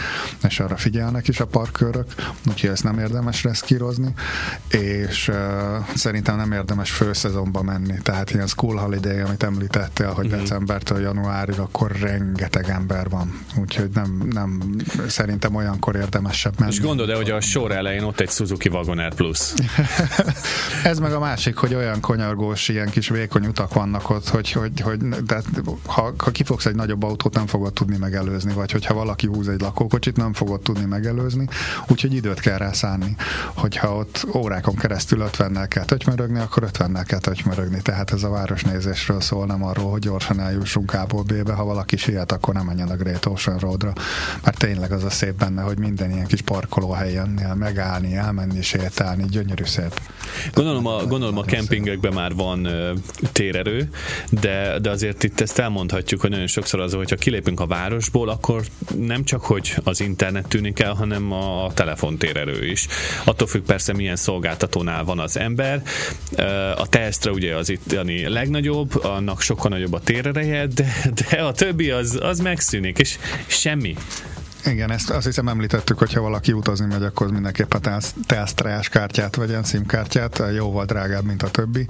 és 0.49 0.61
arra 0.61 0.77
figyelnek 0.77 1.29
is 1.29 1.41
a 1.41 1.47
parkőrök, 1.47 2.15
úgyhogy 2.49 2.71
ezt 2.71 2.85
nem 2.85 2.99
érdemes 2.99 3.43
reszkírozni, 3.43 4.15
és 4.69 5.29
uh, 5.29 5.35
szerintem 5.95 6.37
nem 6.37 6.53
érdemes 6.53 6.75
érdemes 6.77 6.91
főszezonba 6.91 7.63
menni. 7.63 7.96
Tehát 8.03 8.31
ilyen 8.31 8.47
school 8.47 8.77
holiday, 8.77 9.21
amit 9.21 9.43
említettél, 9.43 10.13
hogy 10.13 10.27
uh-huh. 10.27 10.41
decembertől 10.41 11.01
januárig, 11.01 11.59
akkor 11.59 11.91
rengeteg 11.91 12.69
ember 12.69 13.09
van. 13.09 13.41
Úgyhogy 13.61 13.89
nem, 13.95 14.29
nem 14.31 14.77
szerintem 15.09 15.55
olyankor 15.55 15.97
érdemesebb 15.97 16.55
menni. 16.59 16.73
És 16.73 16.81
gondolod 16.81 17.17
hogy 17.17 17.31
a 17.31 17.41
sor 17.41 17.73
elején 17.73 18.03
ott 18.03 18.21
egy 18.21 18.31
Suzuki 18.31 18.69
Wagoner 18.69 19.15
Plus? 19.15 19.53
Ez 20.85 20.99
meg 20.99 21.13
a 21.13 21.19
másik, 21.19 21.57
hogy 21.57 21.75
olyan 21.75 22.01
konyargós, 22.01 22.69
ilyen 22.69 22.91
kis 22.91 23.09
vékony 23.09 23.47
utak 23.47 23.75
vannak 23.75 24.11
ott, 24.11 24.29
hogy, 24.29 24.53
hogy, 24.53 24.81
hogy 24.81 24.99
de 24.99 25.43
ha, 25.87 26.15
ha 26.19 26.31
kifogsz 26.31 26.67
egy 26.67 26.75
nagyobb 26.75 27.03
autót, 27.03 27.35
nem 27.35 27.47
fogod 27.47 27.73
tudni 27.73 27.97
megelőzni, 27.97 28.53
vagy 28.53 28.73
hogyha 28.73 28.95
valaki 28.95 29.27
húz 29.27 29.49
egy 29.49 29.61
lakókocsit, 29.61 30.17
nem 30.17 30.33
fogod 30.33 30.61
tudni 30.61 30.85
megelőzni, 30.85 31.49
úgyhogy 31.89 32.15
időt 32.15 32.41
kell 32.41 32.59
rá 32.59 32.73
szánni. 32.73 33.17
Hogyha 33.55 33.97
ott 33.97 34.27
órákon 34.35 34.75
keresztül 34.75 35.29
50-nel 35.33 35.67
kell 35.69 35.85
tötymörögni, 35.85 36.39
akkor 36.39 36.69
50-nel 36.73 37.05
kell 37.07 37.19
tötymörögni, 37.19 37.81
tehát 37.87 38.13
ez 38.13 38.23
a 38.23 38.29
városnézésről 38.29 39.21
szól, 39.21 39.47
nem 39.47 39.65
arról, 39.65 39.91
hogy 39.91 40.01
gyorsan 40.01 40.41
eljussunk 40.41 40.95
A-ból 40.95 41.23
B-be, 41.23 41.53
ha 41.53 41.65
valaki 41.65 41.97
siet, 41.97 42.33
akkor 42.33 42.55
nem 42.55 42.65
menjen 42.65 42.89
a 42.89 42.97
Great 42.97 43.27
Ocean 43.27 43.59
Roadra, 43.59 43.93
mert 44.45 44.59
tényleg 44.59 44.93
az 44.93 45.05
a 45.05 45.11
szép 45.11 45.35
benne, 45.35 45.63
hogy 45.63 45.79
minden 45.79 46.11
ilyen 46.11 46.27
kis 46.27 46.41
parkolóhelyen 46.41 47.29
megállni, 47.55 48.15
elmenni, 48.15 48.63
sétálni, 48.63 49.25
gyönyörű 49.29 49.65
szép. 49.65 50.01
Gondolom 50.53 50.87
a, 50.87 51.05
gondolom 51.05 51.39
a 51.39 51.43
kempingekben 51.43 52.13
már 52.13 52.35
van 52.35 52.67
uh, 52.67 52.89
térerő, 53.33 53.89
de, 54.31 54.79
de 54.79 54.91
azért 54.91 55.25
itt 55.25 55.41
ezt 55.41 55.59
elmondhatjuk, 55.59 56.21
hogy 56.21 56.31
nagyon 56.31 56.47
sokszor 56.47 56.81
az, 56.81 56.93
hogyha 56.93 57.17
kilépünk 57.17 57.61
a 57.61 57.67
városból, 57.67 58.29
akkor 58.29 58.65
nem 58.99 59.25
csak, 59.25 59.41
hogy 59.41 59.77
az 59.85 60.01
internet 60.01 60.49
tűnik 60.49 60.79
el, 60.79 60.93
hanem 60.93 61.33
a 61.33 61.73
telefontérerő 61.75 62.67
is. 62.67 62.87
Attól 63.25 63.49
függ 63.49 63.63
persze, 63.63 63.93
milyen 63.93 64.17
szolgáltatónál 64.17 65.05
van 65.05 65.19
az 65.19 65.39
ember. 65.39 65.83
A 66.77 66.87
Telstra 66.87 67.33
ugye 67.33 67.57
az 67.57 67.75
a 68.25 68.31
legnagyobb, 68.31 69.05
annak 69.05 69.41
sokkal 69.41 69.71
nagyobb 69.71 69.93
a 69.93 70.01
térereje, 70.01 70.67
de, 70.67 70.93
de 71.31 71.43
a 71.43 71.53
többi 71.53 71.91
az, 71.91 72.19
az 72.23 72.41
megszűnik, 72.41 72.99
és 72.99 73.19
semmi. 73.47 73.97
Igen, 74.67 74.91
ezt 74.91 75.11
azt 75.11 75.27
hiszem 75.27 75.49
említettük, 75.49 75.99
hogyha 75.99 76.21
valaki 76.21 76.53
utazni 76.53 76.87
megy, 76.87 77.03
akkor 77.03 77.31
mindenképpen 77.31 78.01
telsztrájás 78.27 78.89
kártyát 78.89 79.37
vegyen, 79.37 79.63
SIM-kártyát, 79.63 80.43
jóval 80.55 80.85
drágább, 80.85 81.25
mint 81.25 81.43
a 81.43 81.51
többi. 81.51 81.87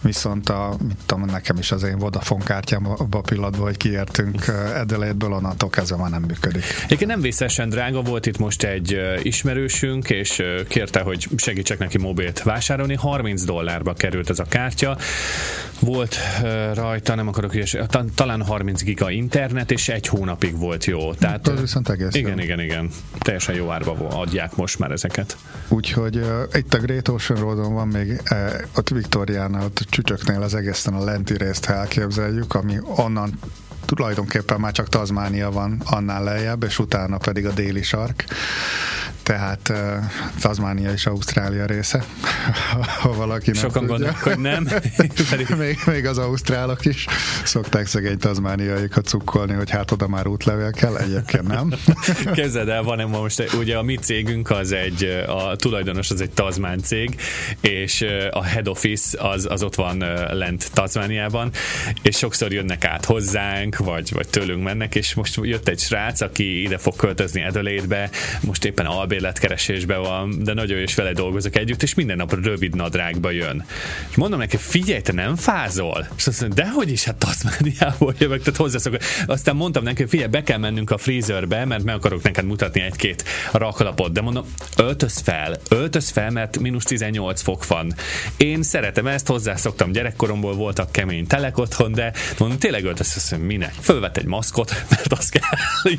Viszont 0.00 0.48
a, 0.48 0.76
mit 0.88 0.96
tudom, 1.06 1.24
nekem 1.24 1.56
is 1.58 1.72
az 1.72 1.82
én 1.82 1.98
Vodafone 1.98 2.44
kártyám 2.44 2.86
abban 2.86 3.20
a 3.20 3.20
pillanatban, 3.20 3.60
hogy 3.60 3.76
kiértünk 3.76 4.48
Adelaide-ből, 4.74 5.32
onnantól 5.32 5.70
kezdve 5.70 5.96
már 5.96 6.10
nem 6.10 6.22
működik. 6.22 6.64
Igen, 6.88 7.08
nem 7.08 7.20
vészesen 7.20 7.68
drága 7.68 8.02
volt 8.02 8.26
itt 8.26 8.38
most 8.38 8.62
egy 8.62 9.00
ismerősünk, 9.22 10.10
és 10.10 10.42
kérte, 10.68 11.00
hogy 11.00 11.28
segítsek 11.36 11.78
neki 11.78 11.98
mobilt 11.98 12.42
vásárolni. 12.42 12.94
30 12.94 13.44
dollárba 13.44 13.92
került 13.92 14.30
ez 14.30 14.38
a 14.38 14.44
kártya. 14.44 14.98
Volt 15.80 16.16
rajta, 16.74 17.14
nem 17.14 17.28
akarok 17.28 17.54
ügyes, 17.54 17.76
talán 18.14 18.42
30 18.42 18.82
giga 18.82 19.10
internet, 19.10 19.70
és 19.70 19.88
egy 19.88 20.06
hónapig 20.06 20.58
volt 20.58 20.84
jó. 20.84 21.14
Tehát, 21.14 21.48
ez 21.48 21.60
viszont 21.60 21.88
egész 21.88 22.13
igen, 22.14 22.40
igen, 22.40 22.60
igen. 22.60 22.90
Teljesen 23.18 23.54
jó 23.54 23.70
árba 23.70 24.08
adják 24.08 24.56
most 24.56 24.78
már 24.78 24.90
ezeket. 24.90 25.36
Úgyhogy 25.68 26.16
uh, 26.16 26.42
itt 26.52 26.74
a 26.74 26.78
Great 26.78 27.08
Ocean 27.08 27.40
Roadon 27.40 27.74
van 27.74 27.88
még 27.88 28.20
uh, 28.30 28.52
ott 28.76 28.88
Viktoriánál, 28.88 29.64
ott 29.64 29.86
csücsöknél 29.90 30.42
az 30.42 30.54
egészen 30.54 30.94
a 30.94 31.04
lenti 31.04 31.36
részt 31.36 31.66
elképzeljük, 31.66 32.54
ami 32.54 32.78
onnan 32.96 33.38
tulajdonképpen 33.84 34.60
már 34.60 34.72
csak 34.72 34.88
Tazmánia 34.88 35.50
van 35.50 35.82
annál 35.84 36.24
lejjebb, 36.24 36.62
és 36.62 36.78
utána 36.78 37.16
pedig 37.16 37.46
a 37.46 37.52
déli 37.52 37.82
sark 37.82 38.24
tehát 39.24 39.72
Tasmania 40.40 40.92
és 40.92 41.06
Ausztrália 41.06 41.66
része, 41.66 42.04
ha 43.02 43.12
valaki 43.12 43.50
nem 43.50 43.62
Sokan 43.62 43.86
gondolják, 43.86 44.22
hogy 44.22 44.38
nem. 44.38 44.68
még, 45.58 45.78
még 45.86 46.06
az 46.06 46.18
ausztrálok 46.18 46.84
is 46.84 47.06
szokták 47.44 47.86
szegény 47.86 48.18
tazmániaikat 48.18 49.06
cukkolni, 49.06 49.52
hogy 49.52 49.70
hát 49.70 49.90
oda 49.90 50.08
már 50.08 50.26
útlevél 50.26 50.70
kell, 50.70 50.96
egyébként 50.96 51.46
nem. 51.46 51.72
Kezded 52.34 52.68
el, 52.68 52.82
van 52.82 53.00
most, 53.00 53.54
ugye 53.58 53.76
a 53.76 53.82
mi 53.82 53.96
cégünk 53.96 54.50
az 54.50 54.72
egy, 54.72 55.24
a 55.26 55.56
tulajdonos 55.56 56.10
az 56.10 56.20
egy 56.20 56.30
tazmán 56.30 56.78
cég, 56.78 57.20
és 57.60 58.06
a 58.30 58.42
head 58.44 58.68
office 58.68 59.28
az, 59.28 59.46
az 59.50 59.62
ott 59.62 59.74
van 59.74 59.98
lent 60.30 60.70
Tazmániában, 60.72 61.50
és 62.02 62.16
sokszor 62.16 62.52
jönnek 62.52 62.84
át 62.84 63.04
hozzánk, 63.04 63.76
vagy, 63.76 64.12
vagy 64.12 64.28
tőlünk 64.28 64.62
mennek, 64.62 64.94
és 64.94 65.14
most 65.14 65.38
jött 65.42 65.68
egy 65.68 65.78
srác, 65.78 66.20
aki 66.20 66.62
ide 66.62 66.78
fog 66.78 66.96
költözni 66.96 67.44
Adelaide-be, 67.44 68.10
most 68.40 68.64
éppen 68.64 68.86
Albi 68.86 69.13
albérletkeresésben 69.14 70.02
van, 70.02 70.42
de 70.42 70.52
nagyon 70.52 70.78
is 70.78 70.94
vele 70.94 71.12
dolgozok 71.12 71.56
együtt, 71.56 71.82
és 71.82 71.94
minden 71.94 72.16
nap 72.16 72.44
rövid 72.44 72.74
nadrágba 72.74 73.30
jön. 73.30 73.64
És 74.10 74.16
mondom 74.16 74.38
neki, 74.38 74.56
figyelj, 74.56 75.00
te 75.00 75.12
nem 75.12 75.36
fázol? 75.36 76.08
És 76.16 76.26
azt 76.26 76.40
mondja, 76.40 76.64
dehogy 76.64 76.90
is, 76.90 77.04
hát 77.04 77.14
Tasmaniából 77.16 78.14
jövök, 78.18 78.38
tehát 78.38 78.56
hozzászokok. 78.56 79.00
Aztán 79.26 79.56
mondtam 79.56 79.82
neki, 79.82 80.06
figyelj, 80.06 80.30
be 80.30 80.42
kell 80.42 80.58
mennünk 80.58 80.90
a 80.90 80.98
freezerbe, 80.98 81.64
mert 81.64 81.84
meg 81.84 81.94
akarok 81.94 82.22
neked 82.22 82.44
mutatni 82.44 82.80
egy-két 82.80 83.24
raklapot, 83.52 84.12
de 84.12 84.20
mondom, 84.20 84.44
öltöz 84.76 85.18
fel, 85.18 85.56
öltöz 85.68 86.10
fel, 86.10 86.30
mert 86.30 86.58
mínusz 86.58 86.84
18 86.84 87.42
fok 87.42 87.66
van. 87.66 87.94
Én 88.36 88.62
szeretem 88.62 89.06
ezt, 89.06 89.26
hozzászoktam 89.26 89.92
gyerekkoromból, 89.92 90.54
voltak 90.54 90.92
kemény 90.92 91.26
telek 91.26 91.58
otthon, 91.58 91.92
de 91.92 92.12
mondom, 92.38 92.58
tényleg 92.58 92.84
öltöz, 92.84 93.12
azt 93.16 93.30
mondom, 93.30 93.48
minek? 93.48 93.74
Fölvett 93.80 94.16
egy 94.16 94.26
maszkot, 94.26 94.70
mert 94.90 95.12
azt 95.12 95.30
kell, 95.30 95.42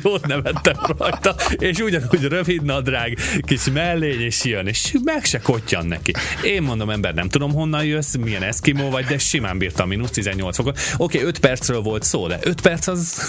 jót 0.02 0.26
nevettem 0.26 0.74
rajta, 0.98 1.34
és 1.58 1.78
ugyanúgy 1.78 2.22
rövid 2.22 2.62
nadrág, 2.62 3.05
nadrág, 3.06 3.42
kis 3.46 3.70
mellény, 3.72 4.20
és 4.20 4.44
jön, 4.44 4.66
és 4.66 4.94
meg 5.04 5.24
se 5.24 5.38
kottyan 5.40 5.86
neki. 5.86 6.12
Én 6.42 6.62
mondom, 6.62 6.90
ember, 6.90 7.14
nem 7.14 7.28
tudom 7.28 7.52
honnan 7.52 7.84
jössz, 7.84 8.14
milyen 8.14 8.42
eszkimó 8.42 8.90
vagy, 8.90 9.04
de 9.04 9.18
simán 9.18 9.58
bírtam 9.58 9.88
mínusz 9.88 10.10
18 10.10 10.56
fokot. 10.56 10.78
Oké, 10.96 11.16
okay, 11.16 11.28
5 11.28 11.38
percről 11.38 11.80
volt 11.80 12.02
szó, 12.02 12.26
de 12.26 12.38
5 12.42 12.60
perc 12.60 12.86
az... 12.86 13.20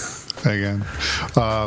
Igen. 0.43 0.85
A, 1.33 1.65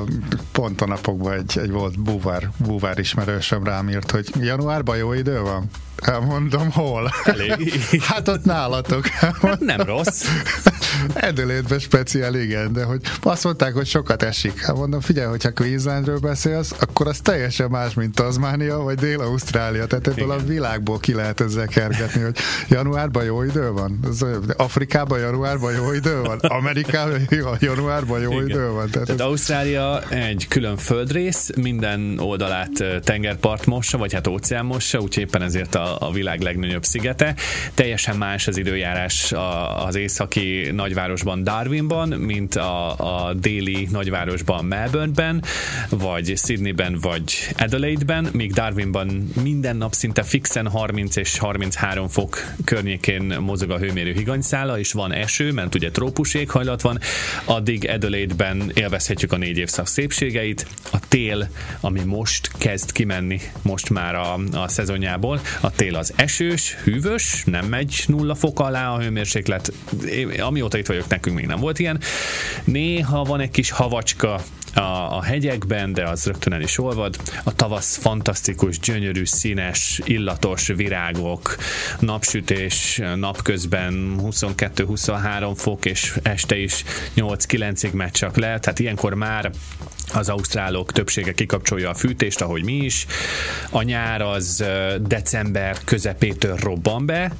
pont 0.52 0.80
a 0.80 0.86
napokban 0.86 1.32
egy, 1.32 1.58
egy 1.58 1.70
volt 1.70 1.98
búvár, 1.98 2.50
búvár 2.56 2.98
ismerősöm 2.98 3.64
rám 3.64 3.88
írt, 3.88 4.10
hogy 4.10 4.28
januárban 4.40 4.96
jó 4.96 5.12
idő 5.12 5.40
van. 5.40 5.70
Elmondom, 5.96 6.70
hol? 6.70 7.10
Elég. 7.24 7.72
hát 8.08 8.28
ott 8.28 8.44
nálatok. 8.44 9.06
Hát 9.06 9.60
nem 9.60 9.80
rossz. 9.80 10.24
Edelétben 11.14 11.78
speciál, 11.78 12.34
igen, 12.34 12.72
de 12.72 12.84
hogy 12.84 13.00
azt 13.22 13.44
mondták, 13.44 13.74
hogy 13.74 13.86
sokat 13.86 14.22
esik. 14.22 14.60
Hát 14.60 14.76
mondom, 14.76 15.00
figyelj, 15.00 15.28
hogyha 15.28 15.52
Queenslandről 15.52 16.18
beszélsz, 16.18 16.74
akkor 16.80 17.06
az 17.06 17.18
teljesen 17.18 17.70
más, 17.70 17.94
mint 17.94 18.14
Tasmania 18.14 18.78
vagy 18.78 18.98
Dél-Ausztrália. 18.98 19.86
Tehát 19.86 20.06
ebből 20.06 20.30
a 20.30 20.38
világból 20.38 20.98
ki 20.98 21.14
lehet 21.14 21.40
ezzel 21.40 21.66
kergetni, 21.66 22.22
hogy 22.22 22.36
januárban 22.68 23.24
jó 23.24 23.42
idő 23.42 23.70
van. 23.70 23.98
Afrikában 24.56 25.18
januárban 25.18 25.72
jó 25.72 25.92
idő 25.92 26.20
van. 26.20 26.38
Amerikában 26.38 27.28
januárban 27.60 28.20
jó 28.20 28.32
igen. 28.32 28.48
idő 28.48 28.68
van. 28.68 28.90
Tehát, 28.90 29.06
Tehát 29.06 29.20
ez... 29.20 29.26
Ausztrália 29.26 30.02
egy 30.08 30.46
külön 30.48 30.76
földrész, 30.76 31.50
minden 31.56 32.18
oldalát 32.18 32.84
tengerpart 33.02 33.66
mossa, 33.66 33.98
vagy 33.98 34.12
hát 34.12 34.26
óceán 34.26 34.64
mossa, 34.64 34.98
úgyhogy 34.98 35.22
éppen 35.22 35.42
ezért 35.42 35.74
a, 35.74 35.96
a 36.00 36.12
világ 36.12 36.40
legnagyobb 36.40 36.84
szigete. 36.84 37.34
Teljesen 37.74 38.16
más 38.16 38.48
az 38.48 38.56
időjárás 38.56 39.32
az 39.86 39.94
északi 39.94 40.70
nagyvárosban 40.80 41.44
Darwinban, 41.44 42.08
mint 42.08 42.54
a, 42.54 42.90
a 43.28 43.34
déli 43.34 43.88
nagyvárosban 43.90 44.64
Melbourneben, 44.64 45.42
vagy 45.88 46.32
Sydneyben, 46.36 46.98
vagy 47.00 47.32
Adelaideben, 47.58 48.28
míg 48.32 48.52
Darwinban 48.52 49.30
minden 49.42 49.76
nap 49.76 49.92
szinte 49.92 50.22
fixen 50.22 50.68
30 50.68 51.16
és 51.16 51.38
33 51.38 52.08
fok 52.08 52.38
környékén 52.64 53.22
mozog 53.40 53.70
a 53.70 53.78
hőmérő 53.78 54.12
higanyszála, 54.12 54.78
és 54.78 54.92
van 54.92 55.12
eső, 55.12 55.52
mert 55.52 55.74
ugye 55.74 55.90
trópus 55.90 56.34
éghajlat 56.34 56.82
van, 56.82 56.98
addig 57.44 57.88
Adelaide-ben 57.88 58.70
élvezhetjük 58.74 59.32
a 59.32 59.36
négy 59.36 59.58
évszak 59.58 59.86
szépségeit. 59.86 60.66
A 60.92 60.98
tél, 61.08 61.48
ami 61.80 62.00
most 62.00 62.50
kezd 62.58 62.92
kimenni, 62.92 63.40
most 63.62 63.90
már 63.90 64.14
a, 64.14 64.38
a 64.52 64.68
szezonjából, 64.68 65.40
a 65.60 65.70
tél 65.70 65.96
az 65.96 66.12
esős, 66.16 66.74
hűvös, 66.84 67.42
nem 67.46 67.66
megy 67.66 68.04
nulla 68.06 68.34
fok 68.34 68.60
alá 68.60 68.92
a 68.92 68.98
hőmérséklet, 69.00 69.72
amióta 70.70 70.78
itt 70.78 70.86
vagyok, 70.86 71.08
nekünk 71.08 71.36
még 71.36 71.46
nem 71.46 71.60
volt 71.60 71.78
ilyen. 71.78 72.00
Néha 72.64 73.24
van 73.24 73.40
egy 73.40 73.50
kis 73.50 73.70
havacska, 73.70 74.40
a, 74.74 75.16
a 75.16 75.22
hegyekben, 75.22 75.92
de 75.92 76.08
az 76.08 76.24
rögtön 76.24 76.52
el 76.52 76.60
is 76.60 76.78
olvad. 76.78 77.16
A 77.44 77.54
tavasz 77.54 77.96
fantasztikus, 77.96 78.78
gyönyörű, 78.78 79.24
színes, 79.24 80.00
illatos 80.04 80.66
virágok, 80.66 81.56
napsütés, 81.98 83.00
napközben 83.16 84.14
22-23 84.22 85.52
fok, 85.56 85.84
és 85.84 86.18
este 86.22 86.56
is 86.56 86.84
8-9-ig 87.16 87.92
megy 87.92 88.10
csak 88.10 88.36
le, 88.36 88.58
tehát 88.58 88.78
ilyenkor 88.78 89.14
már 89.14 89.50
az 90.14 90.28
ausztrálok 90.28 90.92
többsége 90.92 91.32
kikapcsolja 91.32 91.90
a 91.90 91.94
fűtést, 91.94 92.40
ahogy 92.40 92.64
mi 92.64 92.76
is. 92.76 93.06
A 93.70 93.82
nyár 93.82 94.22
az 94.22 94.64
december 95.00 95.76
közepétől 95.84 96.56
robban 96.56 97.06
be, 97.06 97.32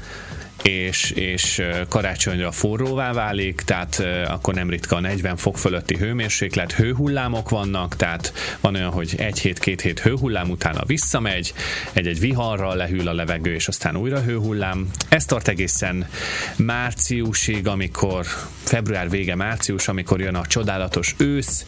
és, 0.62 1.11
és 1.11 1.62
karácsonyra 1.88 2.51
forróvá 2.51 3.12
válik, 3.12 3.61
tehát 3.61 4.03
akkor 4.27 4.55
nem 4.55 4.70
ritka 4.70 4.96
a 4.96 5.01
40 5.01 5.37
fok 5.37 5.59
fölötti 5.59 5.96
hőmérséklet, 5.96 6.73
hőhullámok 6.73 7.49
vannak, 7.49 7.96
tehát 7.96 8.33
van 8.61 8.75
olyan, 8.75 8.90
hogy 8.90 9.14
egy 9.16 9.40
hét, 9.40 9.59
két 9.59 9.81
hét 9.81 10.01
hőhullám 10.01 10.51
utána 10.51 10.85
visszamegy, 10.87 11.53
egy-egy 11.92 12.20
viharral 12.20 12.77
lehűl 12.77 13.09
a 13.09 13.12
levegő, 13.12 13.55
és 13.55 13.68
aztán 13.68 13.96
újra 13.96 14.20
hőhullám. 14.20 14.90
Ez 15.09 15.25
tart 15.25 15.49
egészen 15.49 16.09
márciusig, 16.57 17.66
amikor 17.66 18.27
február 18.62 19.11
vége 19.11 19.35
március, 19.35 19.88
amikor 19.88 20.20
jön 20.20 20.35
a 20.35 20.46
csodálatos 20.46 21.14
ősz, 21.18 21.66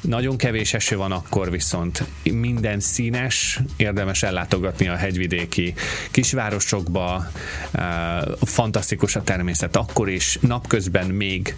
nagyon 0.00 0.36
kevés 0.36 0.74
eső 0.74 0.96
van, 0.96 1.12
akkor 1.12 1.50
viszont. 1.50 2.04
Minden 2.22 2.80
színes, 2.80 3.60
érdemes 3.76 4.22
ellátogatni 4.22 4.88
a 4.88 4.96
hegyvidéki 4.96 5.74
kisvárosokba, 6.10 7.30
fantasztikus 8.40 9.16
a 9.16 9.22
természet 9.22 9.76
akkor 9.76 10.08
is, 10.08 10.38
napközben 10.40 11.06
még 11.06 11.54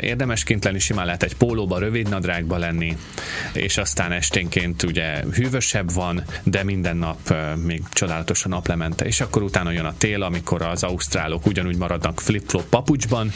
érdemes 0.00 0.44
kint 0.44 0.64
lenni, 0.64 0.78
simán 0.78 1.06
lehet 1.06 1.22
egy 1.22 1.36
pólóba, 1.36 1.78
rövid 1.78 2.08
nadrágba 2.08 2.56
lenni, 2.56 2.96
és 3.52 3.76
aztán 3.76 4.12
esténként 4.12 4.82
ugye 4.82 5.24
hűvösebb 5.32 5.92
van, 5.92 6.24
de 6.42 6.64
minden 6.64 6.96
nap 6.96 7.34
még 7.64 7.82
csodálatos 7.90 8.44
a 8.44 8.48
naplemente, 8.48 9.04
és 9.04 9.20
akkor 9.20 9.42
utána 9.42 9.70
jön 9.70 9.84
a 9.84 9.94
tél, 9.98 10.22
amikor 10.22 10.62
az 10.62 10.82
ausztrálok 10.82 11.46
ugyanúgy 11.46 11.76
maradnak 11.76 12.20
flip-flop 12.20 12.68
papucsban, 12.68 13.32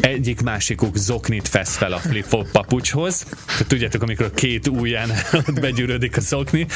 egyik 0.00 0.40
másikuk 0.40 0.96
zoknit 0.96 1.50
vesz 1.50 1.76
fel 1.76 1.92
a 1.92 1.98
flip-flop 1.98 2.50
papucshoz, 2.50 3.26
tehát 3.56 3.70
tudjátok, 3.70 4.02
amikor 4.02 4.26
a 4.26 4.30
két 4.30 4.68
ujján 4.68 5.10
ott 5.46 5.60
begyűrődik 5.60 6.16
a 6.16 6.20
szokni, 6.20 6.66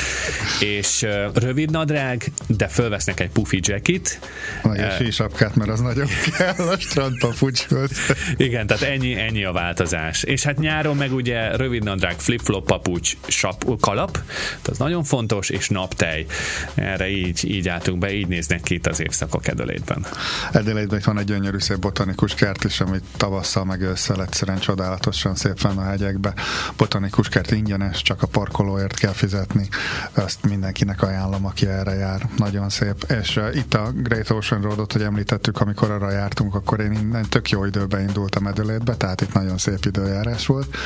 és 0.61 1.03
uh, 1.03 1.35
rövid 1.35 1.71
nadrág, 1.71 2.33
de 2.47 2.69
fölvesznek 2.69 3.21
egy 3.21 3.31
pufi 3.31 3.61
jacket. 3.63 4.21
Meg 4.63 4.79
egy 4.79 4.97
sísapkát, 4.97 5.55
mert 5.55 5.71
az 5.71 5.81
nagyon 5.81 6.07
kell 6.39 6.67
a 6.69 6.79
strandpapucshoz. 6.79 7.91
Igen, 8.37 8.67
tehát 8.67 8.83
ennyi, 8.83 9.15
ennyi 9.15 9.45
a 9.45 9.53
változás. 9.53 10.23
És 10.23 10.43
hát 10.43 10.59
nyáron 10.59 10.97
meg 10.97 11.13
ugye 11.13 11.57
rövid 11.57 11.85
nadrág, 11.85 12.19
flip-flop 12.19 12.67
papucs, 12.67 13.17
sap, 13.27 13.81
kalap, 13.81 14.19
az 14.65 14.79
nagyon 14.79 15.05
fontos, 15.05 15.49
és 15.49 15.69
naptej. 15.69 16.27
Erre 16.75 17.09
így, 17.09 17.51
így 17.51 17.69
álltunk 17.69 17.99
be, 17.99 18.13
így 18.13 18.27
néznek 18.27 18.61
ki 18.61 18.75
itt 18.75 18.87
az 18.87 19.01
évszakok 19.01 19.47
Edelétben. 19.47 20.07
Edelétben 20.53 21.01
van 21.05 21.19
egy 21.19 21.25
gyönyörű 21.25 21.59
szép 21.59 21.79
botanikus 21.79 22.35
kert 22.35 22.65
is, 22.65 22.81
amit 22.81 23.05
tavasszal 23.17 23.65
meg 23.65 23.81
ősszel 23.81 24.23
egyszerűen 24.23 24.59
csodálatosan 24.59 25.35
szép 25.35 25.61
van 25.61 25.79
a 25.79 25.83
hegyekbe 25.83 26.35
botanikus 26.77 27.29
kert 27.29 27.51
ingyenes, 27.51 28.03
csak 28.03 28.23
a 28.23 28.27
parkolóért 28.27 28.95
kell 28.95 29.13
fizetni. 29.13 29.69
Ezt 30.13 30.45
mindenkinek 30.49 31.03
ajánlom, 31.03 31.47
aki 31.47 31.67
erre 31.67 31.95
jár. 31.95 32.29
Nagyon 32.37 32.69
szép. 32.69 33.13
És 33.21 33.37
uh, 33.37 33.57
itt 33.57 33.75
a 33.75 33.93
Great 33.95 34.31
Ocean 34.31 34.63
Roadot, 34.63 34.93
hogy 34.93 35.03
említettük, 35.03 35.61
amikor 35.61 35.91
arra 35.91 36.11
jártunk, 36.11 36.55
akkor 36.55 36.81
én 36.81 36.93
innen 36.93 37.27
tök 37.29 37.51
jó 37.51 37.65
időben 37.65 38.01
indultam 38.01 38.47
Edülétbe, 38.47 38.97
tehát 38.97 39.21
itt 39.21 39.33
nagyon 39.33 39.59
szép 39.59 39.85
időjárás 39.85 40.47
volt. 40.47 40.77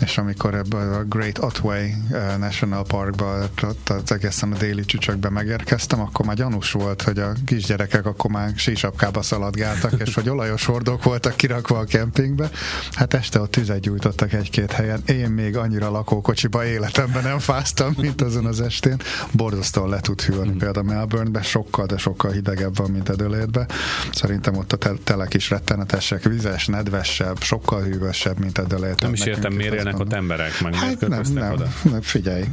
És 0.00 0.18
amikor 0.18 0.54
ebbe 0.54 0.76
a 0.76 1.04
Great 1.04 1.38
Otway 1.38 1.88
uh, 2.10 2.38
National 2.38 2.84
Parkba, 2.84 3.48
az 3.86 4.12
egészen 4.12 4.52
a 4.52 4.56
déli 4.56 4.84
csücsökbe 4.84 5.30
megérkeztem, 5.30 6.00
akkor 6.00 6.26
már 6.26 6.36
gyanús 6.36 6.72
volt, 6.72 7.02
hogy 7.02 7.18
a 7.18 7.32
kisgyerekek 7.46 8.06
akkor 8.06 8.30
már 8.30 8.52
sísapkába 8.56 9.22
szaladgáltak, 9.22 9.92
és 10.00 10.14
hogy 10.14 10.28
olajos 10.28 10.64
hordók 10.64 11.02
voltak 11.02 11.36
kirakva 11.36 11.78
a 11.78 11.84
kempingbe. 11.84 12.50
Hát 12.92 13.14
este 13.14 13.40
ott 13.40 13.50
tüzet 13.50 13.80
gyújtottak 13.80 14.32
egy-két 14.32 14.72
helyen. 14.72 15.02
Én 15.06 15.21
még 15.30 15.56
annyira 15.56 15.90
lakókocsiba 15.90 16.64
életemben 16.64 17.22
nem 17.22 17.38
fáztam, 17.38 17.94
mint 17.96 18.22
azon 18.22 18.46
az 18.46 18.60
estén. 18.60 18.96
Borzasztóan 19.32 19.88
le 19.88 20.00
tud 20.00 20.20
hűlni 20.20 20.52
például 20.52 20.86
Melbournebe, 20.86 21.42
sokkal, 21.42 21.86
de 21.86 21.96
sokkal 21.96 22.30
hidegebb 22.30 22.76
van, 22.76 22.90
mint 22.90 23.08
Edőlétbe. 23.08 23.66
Szerintem 24.12 24.56
ott 24.56 24.72
a 24.72 24.96
telek 25.04 25.34
is 25.34 25.50
rettenetesek, 25.50 26.22
vizes, 26.22 26.66
nedvesebb, 26.66 27.42
sokkal 27.42 27.82
hűvösebb, 27.82 28.38
mint 28.38 28.58
Edőlét. 28.58 29.00
Nem 29.00 29.12
is 29.12 29.24
értem, 29.24 29.52
miért 29.52 29.74
élnek 29.74 29.98
ott 29.98 30.12
emberek, 30.12 30.60
meg 30.60 30.74
hát 30.74 31.08
nem, 31.08 31.22
nem, 31.34 31.52
oda? 31.52 31.66
nem, 31.82 32.00
figyelj. 32.00 32.44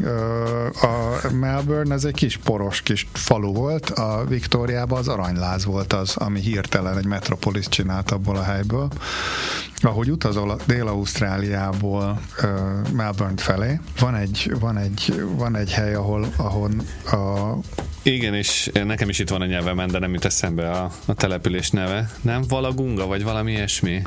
A 0.81 1.31
Melbourne 1.31 1.93
ez 1.93 2.03
egy 2.03 2.13
kis 2.13 2.37
poros 2.37 2.81
kis 2.81 3.07
falu 3.13 3.53
volt, 3.53 3.89
a 3.89 4.25
Viktóriában 4.27 4.99
az 4.99 5.07
aranyláz 5.07 5.65
volt 5.65 5.93
az, 5.93 6.17
ami 6.17 6.39
hirtelen 6.39 6.97
egy 6.97 7.05
metropolis 7.05 7.67
csinált 7.69 8.11
abból 8.11 8.35
a 8.35 8.43
helyből. 8.43 8.89
Ahogy 9.81 10.11
utazol 10.11 10.59
Dél-Ausztráliából 10.65 12.19
Melbourne 12.93 13.37
felé. 13.37 13.79
Van 13.99 14.15
egy, 14.15 14.53
van 14.59 14.77
egy, 14.77 15.23
van 15.35 15.55
egy 15.55 15.71
hely, 15.71 15.93
ahol, 15.93 16.27
ahol 16.37 16.71
a 17.11 17.53
igen, 18.13 18.33
és 18.33 18.69
nekem 18.73 19.09
is 19.09 19.19
itt 19.19 19.29
van 19.29 19.41
a 19.41 19.45
nyelvemen, 19.45 19.87
de 19.87 19.99
nem 19.99 20.13
jut 20.13 20.25
eszembe 20.25 20.71
a, 20.71 20.91
a 21.05 21.13
település 21.13 21.69
neve. 21.69 22.09
Nem 22.21 22.41
Valagunga, 22.47 23.05
vagy 23.05 23.23
valami 23.23 23.51
ilyesmi? 23.51 24.01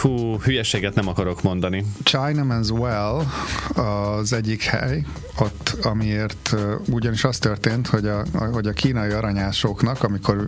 Hú, 0.00 0.40
hülyeséget 0.40 0.94
nem 0.94 1.08
akarok 1.08 1.42
mondani. 1.42 1.84
Chinaman's 2.04 2.70
Well 2.70 3.22
az 3.84 4.32
egyik 4.32 4.62
hely, 4.62 5.04
ott, 5.38 5.76
amiért 5.82 6.54
ugyanis 6.88 7.24
az 7.24 7.38
történt, 7.38 7.86
hogy 7.86 8.06
a, 8.06 8.24
hogy 8.52 8.66
a 8.66 8.72
kínai 8.72 9.10
aranyásoknak, 9.10 10.02
amikor 10.02 10.46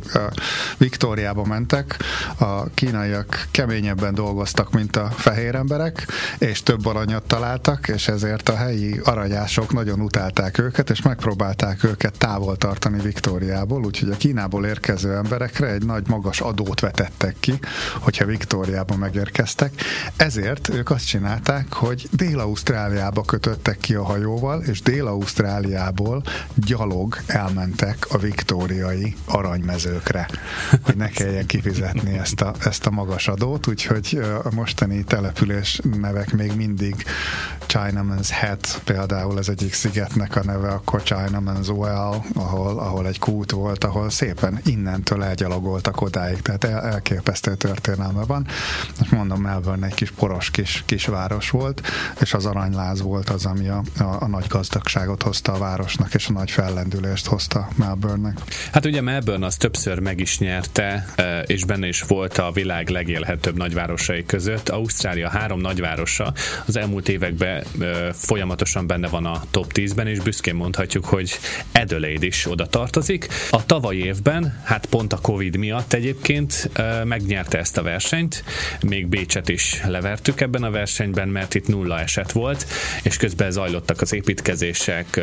Viktóriába 0.79 1.45
mentek, 1.45 1.97
a 2.39 2.71
kínaiak 2.75 3.47
keményebben 3.51 4.15
dolgoztak, 4.15 4.73
mint 4.73 4.97
a 4.97 5.11
fehér 5.11 5.55
emberek, 5.55 6.07
és 6.39 6.63
több 6.63 6.87
aranyat 6.87 7.23
találtak, 7.23 7.89
és 7.89 8.09
ezért 8.09 8.49
a 8.49 8.57
helyi 8.57 9.01
aranyások 9.05 9.73
nagyon 9.73 10.01
utálták 10.01 10.59
őket, 10.59 10.91
és 10.91 11.03
megpróbálták 11.03 11.85
őket 11.85 12.19
távol 12.19 12.57
tartani 12.57 13.00
Viktóriából, 13.01 13.85
úgyhogy 13.85 14.11
a 14.11 14.17
Kínából 14.17 14.67
érkező 14.67 15.15
emberekre 15.15 15.67
egy 15.67 15.85
nagy 15.85 16.09
magas 16.09 16.41
adót 16.41 16.81
vetettek 16.81 17.37
ki, 17.41 17.59
hogyha 17.99 18.25
Viktóriába 18.25 18.97
megérkeztek. 18.97 19.73
Ezért 20.17 20.69
ők 20.69 20.91
azt 20.91 21.07
csinálták, 21.07 21.73
hogy 21.73 22.09
Dél-Ausztráliába 22.11 23.23
kötöttek 23.23 23.79
ki 23.79 23.95
a 23.95 24.05
hajóval, 24.05 24.63
és 24.63 24.83
Dél-Ausztráliából 24.83 26.23
gyalog 26.55 27.17
elmentek 27.27 28.07
a 28.11 28.19
viktóriai 28.19 29.17
aranymezőkre, 29.25 30.29
hogy 30.83 30.97
ne 30.97 31.09
kelljen 31.09 31.47
kifizetni 31.47 32.19
ezt 32.19 32.41
a, 32.41 32.55
ezt 32.65 32.87
a 32.87 32.91
magas 32.91 33.29
adót, 33.29 33.67
úgyhogy 33.67 34.21
a 34.43 34.55
mostani 34.55 35.05
település 35.05 35.81
nevek 36.01 36.33
még 36.33 36.53
mindig 36.57 37.05
Chinaman's 37.73 38.29
Head 38.31 38.61
például 38.85 39.39
ez 39.39 39.49
egyik 39.49 39.73
szigetnek 39.73 40.37
a 40.37 40.45
neve, 40.45 40.69
akkor 40.69 41.03
Chinaman's 41.05 41.77
Well, 41.77 42.23
ahol, 42.35 42.79
ahol 42.79 43.07
egy 43.07 43.19
kút 43.19 43.51
volt, 43.51 43.85
ahol 43.85 44.11
szépen 44.11 44.61
innentől 44.65 45.25
elgyalogoltak 45.25 46.01
odáig, 46.01 46.43
tehát 46.43 46.65
el, 46.65 46.81
elképesztő 46.81 47.55
történelme 47.55 48.25
van. 48.25 48.47
Most 48.99 49.11
mondom, 49.11 49.41
Melbourne 49.41 49.87
egy 49.87 49.95
kis 49.95 50.11
poros 50.11 50.51
kis, 50.51 50.83
kis 50.87 51.07
város 51.07 51.51
volt, 51.51 51.83
és 52.21 52.35
az 52.35 52.47
aranyláz 52.47 53.03
volt 53.03 53.31
az, 53.31 53.47
ami 53.47 53.69
a, 53.69 53.83
a, 53.99 54.03
a 54.05 54.27
nagy 54.27 54.47
gazdagságot 54.49 55.23
hozta 55.23 55.53
a 55.53 55.59
városnak, 55.59 56.15
és 56.15 56.29
a 56.29 56.33
nagy 56.33 56.51
fellendülést 56.51 57.27
hozta 57.27 57.69
Melbourne-nek. 57.75 58.39
Hát 58.73 58.87
ugye 58.87 59.01
Melbourne 59.01 59.47
az 59.47 59.57
többször 59.57 59.99
meg 59.99 60.21
is 60.21 60.39
nyerte, 60.39 61.07
és 61.47 61.65
benne 61.65 61.87
is 61.87 62.03
volt 62.03 62.39
a 62.39 62.51
világ 62.53 62.89
legélhetőbb 62.89 63.57
nagyvárosai 63.57 64.25
között. 64.25 64.69
Ausztrália 64.69 65.29
három 65.29 65.61
nagyvárosa 65.61 66.33
az 66.67 66.77
elmúlt 66.77 67.09
években 67.09 67.60
folyamatosan 68.13 68.87
benne 68.87 69.09
van 69.09 69.27
a 69.27 69.45
top 69.51 69.73
10-ben, 69.75 70.07
és 70.07 70.19
büszkén 70.19 70.55
mondhatjuk, 70.55 71.05
hogy 71.05 71.39
Adelaide 71.73 72.27
is 72.27 72.47
oda 72.47 72.67
tartozik. 72.67 73.29
A 73.51 73.67
tavalyi 73.67 74.05
évben, 74.05 74.61
hát 74.65 74.87
pont 74.87 75.13
a 75.13 75.19
Covid 75.19 75.57
miatt 75.57 75.93
egyébként 75.93 76.71
megnyerte 77.05 77.59
ezt 77.59 77.77
a 77.77 77.83
versenyt, 77.83 78.45
még 78.83 79.07
Bécset 79.07 79.49
is 79.49 79.81
levertük 79.87 80.41
ebben 80.41 80.63
a 80.63 80.71
versenyben, 80.71 81.29
mert 81.29 81.55
itt 81.55 81.69
nulla 81.69 82.01
eset 82.01 82.33
volt, 82.33 82.67
és 83.03 83.17
közben 83.17 83.51
zajlottak 83.51 84.01
az 84.01 84.13
építkezések, 84.13 85.21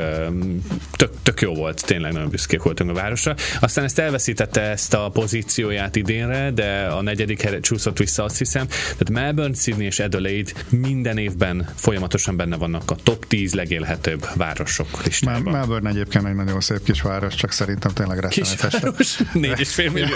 tök, 0.92 1.12
tök 1.24 1.42
jó 1.42 1.54
volt, 1.54 1.86
tényleg 1.86 2.14
nagyon 2.14 2.30
büszkék 2.30 2.62
voltunk 2.62 2.90
a 2.90 2.94
városra. 2.94 3.36
Aztán 3.60 3.84
ezt 3.84 4.00
elveszítette 4.00 4.62
ezt 4.62 4.94
a 4.94 5.10
pozícióját 5.10 5.96
idénre, 5.96 6.52
de 6.52 6.82
a 6.82 7.02
negyedik 7.02 7.42
helyre 7.42 7.60
csúszott 7.60 7.98
vissza, 7.98 8.24
azt 8.24 8.38
hiszem. 8.38 8.68
Tehát 8.68 9.10
Melbourne, 9.10 9.56
Sydney 9.56 9.86
és 9.86 10.00
Adelaide 10.00 10.52
minden 10.70 11.18
évben 11.18 11.70
folyamatosan 11.76 12.27
benne 12.36 12.56
vannak 12.56 12.92
a 12.92 12.96
top 12.96 13.28
10 13.28 13.54
legélhetőbb 13.54 14.28
városok 14.36 15.04
listában. 15.04 15.54
Melbourne 15.54 15.90
egyébként 15.90 16.26
egy 16.26 16.36
nagyon 16.36 16.62
szép 16.62 16.84
kis 16.84 17.02
város, 17.02 17.36
csak 17.36 17.52
szerintem 17.52 17.92
tényleg 17.94 18.20
rettenetes. 18.20 19.24
Négy 19.34 19.60
és 19.60 19.74
fél 19.74 19.92
millió. 19.92 20.16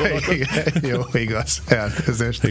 Jó, 0.91 1.01
igaz, 1.13 1.61
elnézést. 1.65 2.47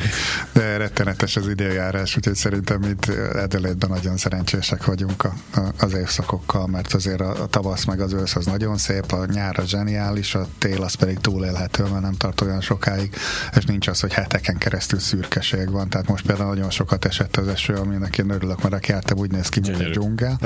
De 0.53 0.77
rettenetes 0.77 1.37
az 1.37 1.49
időjárás, 1.49 2.17
úgyhogy 2.17 2.35
szerintem 2.35 2.83
itt 2.83 3.05
Adelaide-ben 3.35 3.91
nagyon 3.91 4.17
szerencsések 4.17 4.85
vagyunk 4.85 5.25
a, 5.25 5.35
a, 5.55 5.73
az 5.79 5.95
évszakokkal, 5.95 6.67
mert 6.67 6.95
azért 6.95 7.21
a, 7.21 7.43
a 7.43 7.47
tavasz 7.47 7.85
meg 7.85 8.01
az 8.01 8.13
ősz 8.13 8.37
az 8.37 8.47
nagyon 8.47 8.77
szép, 8.77 9.13
a 9.13 9.27
nyár 9.33 9.59
a 9.59 9.67
zseniális, 9.67 10.35
a 10.35 10.47
tél 10.59 10.83
az 10.83 10.95
pedig 10.95 11.19
túlélhető, 11.19 11.83
mert 11.83 12.01
nem 12.01 12.15
tart 12.15 12.41
olyan 12.41 12.61
sokáig, 12.61 13.15
és 13.57 13.65
nincs 13.65 13.89
az, 13.89 14.01
hogy 14.01 14.13
heteken 14.13 14.59
keresztül 14.59 14.99
szürkeség 14.99 15.71
van. 15.71 15.89
Tehát 15.89 16.09
most 16.09 16.27
például 16.27 16.49
nagyon 16.49 16.71
sokat 16.71 17.05
esett 17.05 17.37
az 17.37 17.49
eső, 17.49 17.75
aminek 17.75 18.19
én 18.19 18.31
örülök, 18.31 18.63
mert 18.63 18.75
aki 18.75 18.91
jártam, 18.91 19.19
úgy 19.19 19.31
néz 19.31 19.49
ki, 19.51 19.61
mint 19.61 19.81
egy 19.81 19.91
dzsungel, 19.91 20.39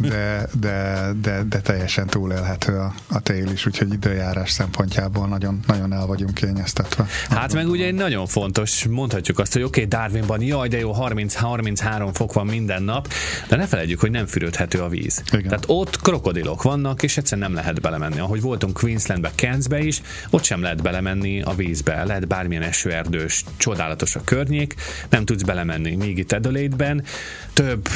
de, 0.00 0.48
de, 0.60 1.10
de, 1.22 1.42
de, 1.48 1.60
teljesen 1.60 2.06
túlélhető 2.06 2.78
a, 2.78 2.94
a 3.08 3.20
tél 3.20 3.50
is, 3.50 3.66
úgyhogy 3.66 3.92
időjárás 3.92 4.50
szempontjából 4.50 5.26
nagyon, 5.26 5.60
nagyon 5.66 5.92
el 5.92 6.06
vagyunk 6.06 6.34
kényeztetve. 6.34 7.06
Hát 7.28 7.54
meg 7.54 7.68
ugye 7.68 7.86
egy 7.86 7.94
nagyon 7.94 8.26
fontos, 8.26 8.84
mondhatjuk 8.84 9.38
azt, 9.38 9.52
hogy 9.52 9.62
oké, 9.62 9.84
okay, 9.84 9.98
Darwinban, 10.00 10.42
jaj, 10.42 10.68
de 10.68 10.78
jó, 10.78 10.94
30-33 10.98 12.10
fok 12.12 12.32
van 12.32 12.46
minden 12.46 12.82
nap, 12.82 13.08
de 13.48 13.56
ne 13.56 13.66
felejtjük, 13.66 14.00
hogy 14.00 14.10
nem 14.10 14.26
fürödhető 14.26 14.78
a 14.78 14.88
víz. 14.88 15.22
Igen. 15.32 15.48
Tehát 15.48 15.64
ott 15.66 16.00
krokodilok 16.00 16.62
vannak, 16.62 17.02
és 17.02 17.16
egyszerűen 17.16 17.46
nem 17.46 17.56
lehet 17.56 17.80
belemenni. 17.80 18.18
Ahogy 18.18 18.40
voltunk 18.40 18.78
Queenslandbe, 18.78 19.30
Cairnsbe 19.34 19.78
is, 19.78 20.02
ott 20.30 20.42
sem 20.42 20.62
lehet 20.62 20.82
belemenni 20.82 21.42
a 21.42 21.54
vízbe. 21.54 22.04
Lehet 22.04 22.26
bármilyen 22.26 22.62
esőerdős, 22.62 23.44
csodálatos 23.56 24.16
a 24.16 24.20
környék, 24.24 24.74
nem 25.08 25.24
tudsz 25.24 25.42
belemenni. 25.42 25.94
Míg 25.96 26.18
itt 26.18 26.32
Adelaide-ben 26.32 27.04
több 27.52 27.88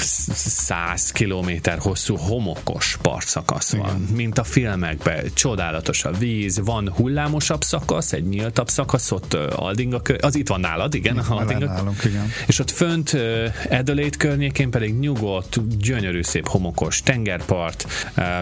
száz 0.49 1.11
kilométer 1.11 1.79
hosszú 1.79 2.17
homokos 2.17 2.99
partszakasz 3.03 3.73
van, 3.73 3.81
Igen. 3.81 4.17
mint 4.17 4.39
a 4.39 4.45
filmekben. 4.45 5.31
Csodálatos 5.35 6.05
a 6.05 6.11
víz, 6.11 6.61
van 6.65 6.93
hullámosabb 6.97 7.63
szakasz, 7.63 8.13
egy 8.13 8.29
nyíltabb 8.29 8.69
szakasz, 8.69 9.11
ott 9.11 9.35
Aldinga, 9.35 10.01
az 10.21 10.37
itt 10.37 10.49
van 10.49 10.61
nálad, 10.61 10.95
igen, 10.95 11.15
igen 11.15 11.31
Aldinga. 11.31 11.65
Nálunk, 11.65 12.05
igen. 12.05 12.33
És 12.47 12.59
ott 12.59 12.71
fönt 12.71 13.17
Adelaide 13.71 14.17
környékén 14.17 14.71
pedig 14.71 14.99
nyugodt, 14.99 15.79
gyönyörű 15.79 16.23
szép 16.23 16.49
homokos 16.49 17.03
tengerpart, 17.03 17.87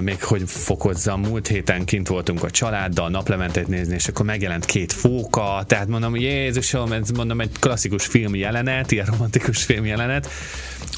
még 0.00 0.22
hogy 0.22 0.42
fokozza, 0.46 1.16
múlt 1.16 1.46
héten 1.46 1.84
kint 1.84 2.08
voltunk 2.08 2.42
a 2.42 2.50
családdal 2.50 3.08
naplementét 3.08 3.68
nézni, 3.68 3.94
és 3.94 4.08
akkor 4.08 4.24
megjelent 4.24 4.64
két 4.64 4.92
fóka, 4.92 5.64
tehát 5.66 5.87
mondom, 5.87 6.16
Jézusom, 6.16 6.92
ez 6.92 7.11
mondom 7.11 7.40
egy 7.40 7.50
klasszikus 7.61 8.06
film 8.06 8.34
jelenet, 8.34 8.90
ilyen 8.90 9.06
romantikus 9.06 9.64
film 9.64 9.84
jelenet, 9.84 10.28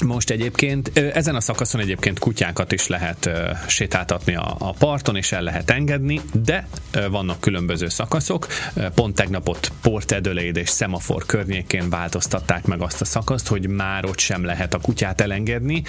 most 0.05 0.29
egyébként 0.29 0.97
ezen 0.97 1.35
a 1.35 1.41
szakaszon 1.41 1.81
egyébként 1.81 2.19
kutyákat 2.19 2.71
is 2.71 2.87
lehet 2.87 3.29
sétáltatni 3.67 4.35
a, 4.35 4.75
parton, 4.79 5.15
és 5.15 5.31
el 5.31 5.41
lehet 5.41 5.69
engedni, 5.69 6.21
de 6.33 6.67
vannak 7.09 7.39
különböző 7.39 7.89
szakaszok. 7.89 8.47
Pont 8.95 9.15
tegnap 9.15 9.49
ott 9.49 9.71
Port 9.81 10.11
Adelaide 10.11 10.59
és 10.59 10.69
Semafor 10.69 11.25
környékén 11.25 11.89
változtatták 11.89 12.65
meg 12.65 12.81
azt 12.81 13.01
a 13.01 13.05
szakaszt, 13.05 13.47
hogy 13.47 13.67
már 13.67 14.05
ott 14.05 14.19
sem 14.19 14.43
lehet 14.43 14.73
a 14.73 14.79
kutyát 14.79 15.21
elengedni, 15.21 15.83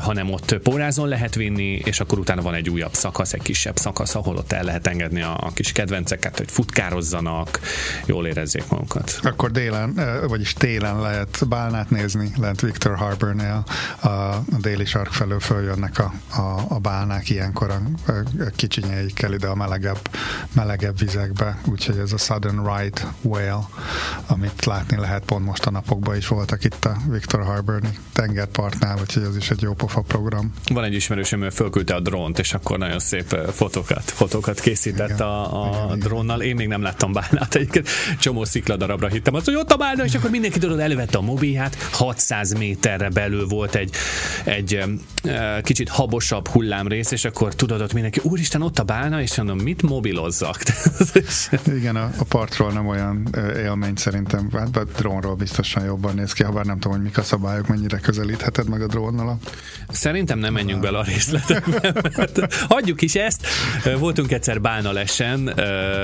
hanem 0.00 0.30
ott 0.32 0.58
pórázon 0.62 1.08
lehet 1.08 1.34
vinni, 1.34 1.80
és 1.84 2.00
akkor 2.00 2.18
utána 2.18 2.42
van 2.42 2.54
egy 2.54 2.70
újabb 2.70 2.94
szakasz, 2.94 3.32
egy 3.32 3.42
kisebb 3.42 3.76
szakasz, 3.76 4.14
ahol 4.14 4.36
ott 4.36 4.52
el 4.52 4.64
lehet 4.64 4.86
engedni 4.86 5.22
a, 5.22 5.36
a 5.40 5.50
kis 5.54 5.72
kedvenceket, 5.72 6.38
hogy 6.38 6.50
futkározzanak, 6.50 7.60
jól 8.06 8.26
érezzék 8.26 8.68
magukat. 8.68 9.18
Akkor 9.22 9.50
délen, 9.50 10.00
vagyis 10.28 10.52
télen 10.52 11.00
lehet 11.00 11.48
bálnát 11.48 11.90
nézni, 11.90 12.32
lehet 12.36 12.60
Victor 12.60 12.96
Harbornél 12.98 13.64
a, 14.02 14.08
déli 14.58 14.84
sark 14.84 15.12
felől 15.12 15.40
följönnek 15.40 15.98
a, 15.98 16.12
a, 16.40 16.64
a 16.68 16.78
bálnák 16.78 17.30
ilyenkor 17.30 17.70
a, 17.70 18.10
a 18.12 18.12
kicsinyeikkel 18.56 19.32
ide 19.32 19.46
a 19.46 19.54
melegebb, 19.54 20.08
melegebb 20.52 20.98
vizekbe, 20.98 21.58
úgyhogy 21.64 21.98
ez 21.98 22.12
a 22.12 22.18
Southern 22.18 22.76
Right 22.76 23.06
Whale, 23.22 23.66
amit 24.26 24.64
látni 24.64 24.96
lehet 24.96 25.24
pont 25.24 25.44
most 25.44 25.66
a 25.66 25.70
napokban 25.70 26.16
is 26.16 26.28
voltak 26.28 26.64
itt 26.64 26.84
a 26.84 26.96
Victor 27.08 27.44
Harborni 27.44 27.98
tengerpartnál, 28.12 28.98
úgyhogy 29.00 29.22
ez 29.22 29.36
is 29.36 29.50
egy 29.50 29.62
jó 29.62 29.72
pofa 29.72 30.00
program. 30.00 30.52
Van 30.68 30.84
egy 30.84 30.94
ismerősöm, 30.94 31.42
ő 31.42 31.50
fölküldte 31.50 31.94
a 31.94 32.00
drónt, 32.00 32.38
és 32.38 32.54
akkor 32.54 32.78
nagyon 32.78 32.98
szép 32.98 33.36
fotókat, 33.52 34.02
fotókat 34.02 34.60
készített 34.60 35.08
igen, 35.08 35.26
a, 35.26 35.62
a 35.62 35.84
igen, 35.84 35.98
drónnal. 35.98 36.40
Én 36.40 36.54
még 36.54 36.68
nem 36.68 36.82
láttam 36.82 37.12
bálnát 37.12 37.54
egyébként. 37.54 37.88
Csomó 38.18 38.44
szikladarabra 38.44 39.08
hittem 39.08 39.34
azt, 39.34 39.44
hogy 39.44 39.54
ott 39.54 39.72
a 39.72 39.76
bálna, 39.76 40.04
és 40.04 40.14
akkor 40.14 40.30
mindenki 40.30 40.58
tudod, 40.58 40.78
elővette 40.78 41.18
a 41.18 41.20
mobilját, 41.20 41.76
600 41.92 42.52
méterre 42.88 43.08
belül 43.08 43.46
volt 43.46 43.74
egy, 43.74 43.90
egy 44.44 44.84
kicsit 45.62 45.88
habosabb 45.88 46.48
hullámrész, 46.48 47.10
és 47.10 47.24
akkor 47.24 47.54
tudod 47.54 47.80
ott 47.80 47.92
mindenki, 47.92 48.20
úristen, 48.22 48.62
ott 48.62 48.78
a 48.78 48.82
bálna, 48.82 49.20
és 49.20 49.36
mondom, 49.36 49.58
mit 49.58 49.82
mobilozzak? 49.82 50.62
Igen, 51.78 51.96
a, 51.96 52.10
a 52.18 52.24
partról 52.24 52.72
nem 52.72 52.86
olyan 52.86 53.28
élmény 53.56 53.96
szerintem, 53.96 54.50
hát 54.52 54.76
a 54.76 54.84
drónról 54.84 55.34
biztosan 55.34 55.84
jobban 55.84 56.14
néz 56.14 56.32
ki, 56.32 56.42
ha 56.42 56.52
bár 56.52 56.64
nem 56.64 56.78
tudom, 56.78 56.96
hogy 56.96 57.06
mik 57.06 57.18
a 57.18 57.22
szabályok, 57.22 57.66
mennyire 57.66 57.98
közelítheted 57.98 58.68
meg 58.68 58.82
a 58.82 58.86
drónnal. 58.86 59.38
Szerintem 59.88 60.38
nem 60.38 60.52
menjünk 60.52 60.80
bele 60.80 60.98
a 60.98 61.02
részletekbe, 61.02 61.92
mert 62.16 62.54
hagyjuk 62.68 63.02
is 63.02 63.14
ezt. 63.14 63.46
Voltunk 63.98 64.32
egyszer 64.32 64.60
Bálnalesen 64.60 65.46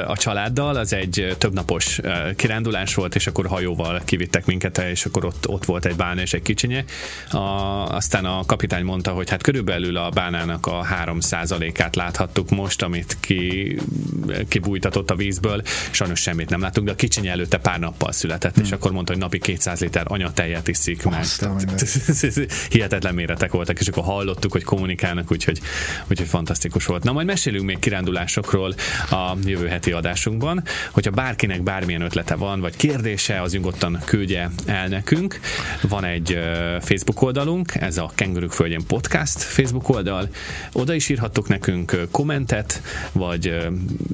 a 0.06 0.16
családdal, 0.16 0.76
az 0.76 0.92
egy 0.92 1.36
többnapos 1.38 2.00
kirándulás 2.36 2.94
volt, 2.94 3.14
és 3.14 3.26
akkor 3.26 3.46
hajóval 3.46 4.02
kivittek 4.04 4.46
minket 4.46 4.78
el, 4.78 4.88
és 4.88 5.04
akkor 5.04 5.24
ott, 5.24 5.48
ott 5.48 5.64
volt 5.64 5.84
egy 5.84 5.96
bálna 5.96 6.20
és 6.20 6.32
egy 6.32 6.42
kicsinye, 6.82 7.38
a, 7.44 7.96
aztán 7.96 8.24
a 8.24 8.44
kapitány 8.46 8.84
mondta, 8.84 9.10
hogy 9.10 9.30
hát 9.30 9.42
körülbelül 9.42 9.96
a 9.96 10.10
bánának 10.10 10.66
a 10.66 10.86
3%-át 11.06 11.96
láthattuk 11.96 12.50
most, 12.50 12.82
amit 12.82 13.16
ki, 13.20 13.76
kibújtatott 14.48 15.10
a 15.10 15.14
vízből. 15.14 15.62
Sajnos 15.90 16.20
semmit 16.20 16.50
nem 16.50 16.60
láttunk, 16.60 16.86
de 16.86 16.92
a 16.92 16.96
kicsiny 16.96 17.26
előtte 17.26 17.58
pár 17.58 17.78
nappal 17.78 18.12
született, 18.12 18.54
hmm. 18.54 18.64
és 18.64 18.72
akkor 18.72 18.92
mondta, 18.92 19.12
hogy 19.12 19.20
napi 19.20 19.38
200 19.38 19.80
liter 19.80 20.04
anyatejet 20.08 20.68
iszik, 20.68 21.04
mert 21.04 21.48
hihetetlen 22.70 23.14
méretek 23.14 23.52
voltak, 23.52 23.80
és 23.80 23.88
akkor 23.88 24.04
hallottuk, 24.04 24.52
hogy 24.52 24.64
kommunikálnak, 24.64 25.30
úgyhogy, 25.30 25.60
úgyhogy 26.06 26.28
fantasztikus 26.28 26.86
volt. 26.86 27.02
Na, 27.02 27.12
majd 27.12 27.26
mesélünk 27.26 27.64
még 27.64 27.78
kirándulásokról 27.78 28.74
a 29.10 29.36
jövő 29.44 29.66
heti 29.66 29.92
adásunkban, 29.92 30.62
hogyha 30.90 31.10
bárkinek 31.10 31.62
bármilyen 31.62 32.00
ötlete 32.00 32.34
van, 32.34 32.60
vagy 32.60 32.76
kérdése, 32.76 33.40
az 33.40 33.52
nyugodtan 33.52 34.00
küldje 34.04 34.50
el 34.66 34.88
nekünk. 34.88 35.40
Van 35.88 36.04
egy 36.04 36.38
Facebook 36.80 37.22
oldalunk, 37.22 37.74
ez 37.74 37.98
a 37.98 38.10
Kenguruk 38.14 38.52
Földjén 38.52 38.86
Podcast 38.86 39.42
Facebook 39.42 39.88
oldal. 39.88 40.28
Oda 40.72 40.94
is 40.94 41.08
írhattok 41.08 41.48
nekünk 41.48 41.96
kommentet, 42.10 42.82
vagy 43.12 43.56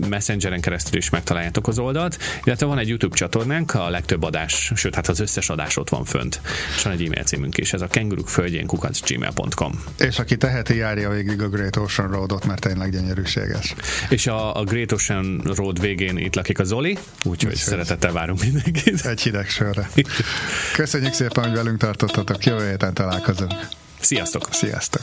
messengeren 0.09 0.61
keresztül 0.61 0.99
is 0.99 1.11
megtaláljátok 1.11 1.69
az 1.69 1.79
oldalt, 1.79 2.19
illetve 2.45 2.67
van 2.67 2.79
egy 2.79 2.89
YouTube 2.89 3.17
csatornánk, 3.17 3.75
a 3.75 3.91
legtöbb 3.91 4.23
adás, 4.23 4.73
sőt, 4.75 4.95
hát 4.95 5.09
az 5.09 5.21
összes 5.21 5.49
adás 5.49 5.77
ott 5.77 5.89
van 5.89 6.05
fönt. 6.05 6.41
És 6.77 6.83
van 6.83 6.93
egy 6.93 7.05
e-mail 7.05 7.23
címünk 7.23 7.59
is, 7.59 7.73
ez 7.73 7.81
a 7.81 7.87
kenguruk 7.87 8.29
földjén 8.29 8.67
gmail.com. 9.07 9.85
És 9.99 10.19
aki 10.19 10.37
teheti, 10.37 10.77
járja 10.77 11.11
végig 11.11 11.43
a 11.43 11.49
Great 11.49 11.77
Ocean 11.77 12.11
Road-ot, 12.11 12.47
mert 12.47 12.61
tényleg 12.61 12.91
gyönyörűséges. 12.91 13.75
És 14.09 14.27
a, 14.27 14.57
a 14.57 14.65
Great 14.65 14.93
Ocean 14.93 15.41
Road 15.45 15.81
végén 15.81 16.17
itt 16.17 16.35
lakik 16.35 16.59
a 16.59 16.65
Zoli, 16.65 16.99
úgyhogy 17.25 17.55
szeretettel 17.55 18.13
várunk 18.13 18.41
mindenkit. 18.43 19.07
Egy 19.07 19.21
hideg 19.21 19.49
sörre. 19.49 19.91
Köszönjük 20.73 21.13
szépen, 21.13 21.45
hogy 21.45 21.53
velünk 21.53 21.79
tartottatok. 21.79 22.39
Jövő 22.44 22.68
héten 22.68 22.94
találkozunk. 22.94 23.53
Sziasztok! 24.00 24.48
Sziasztok! 24.50 25.03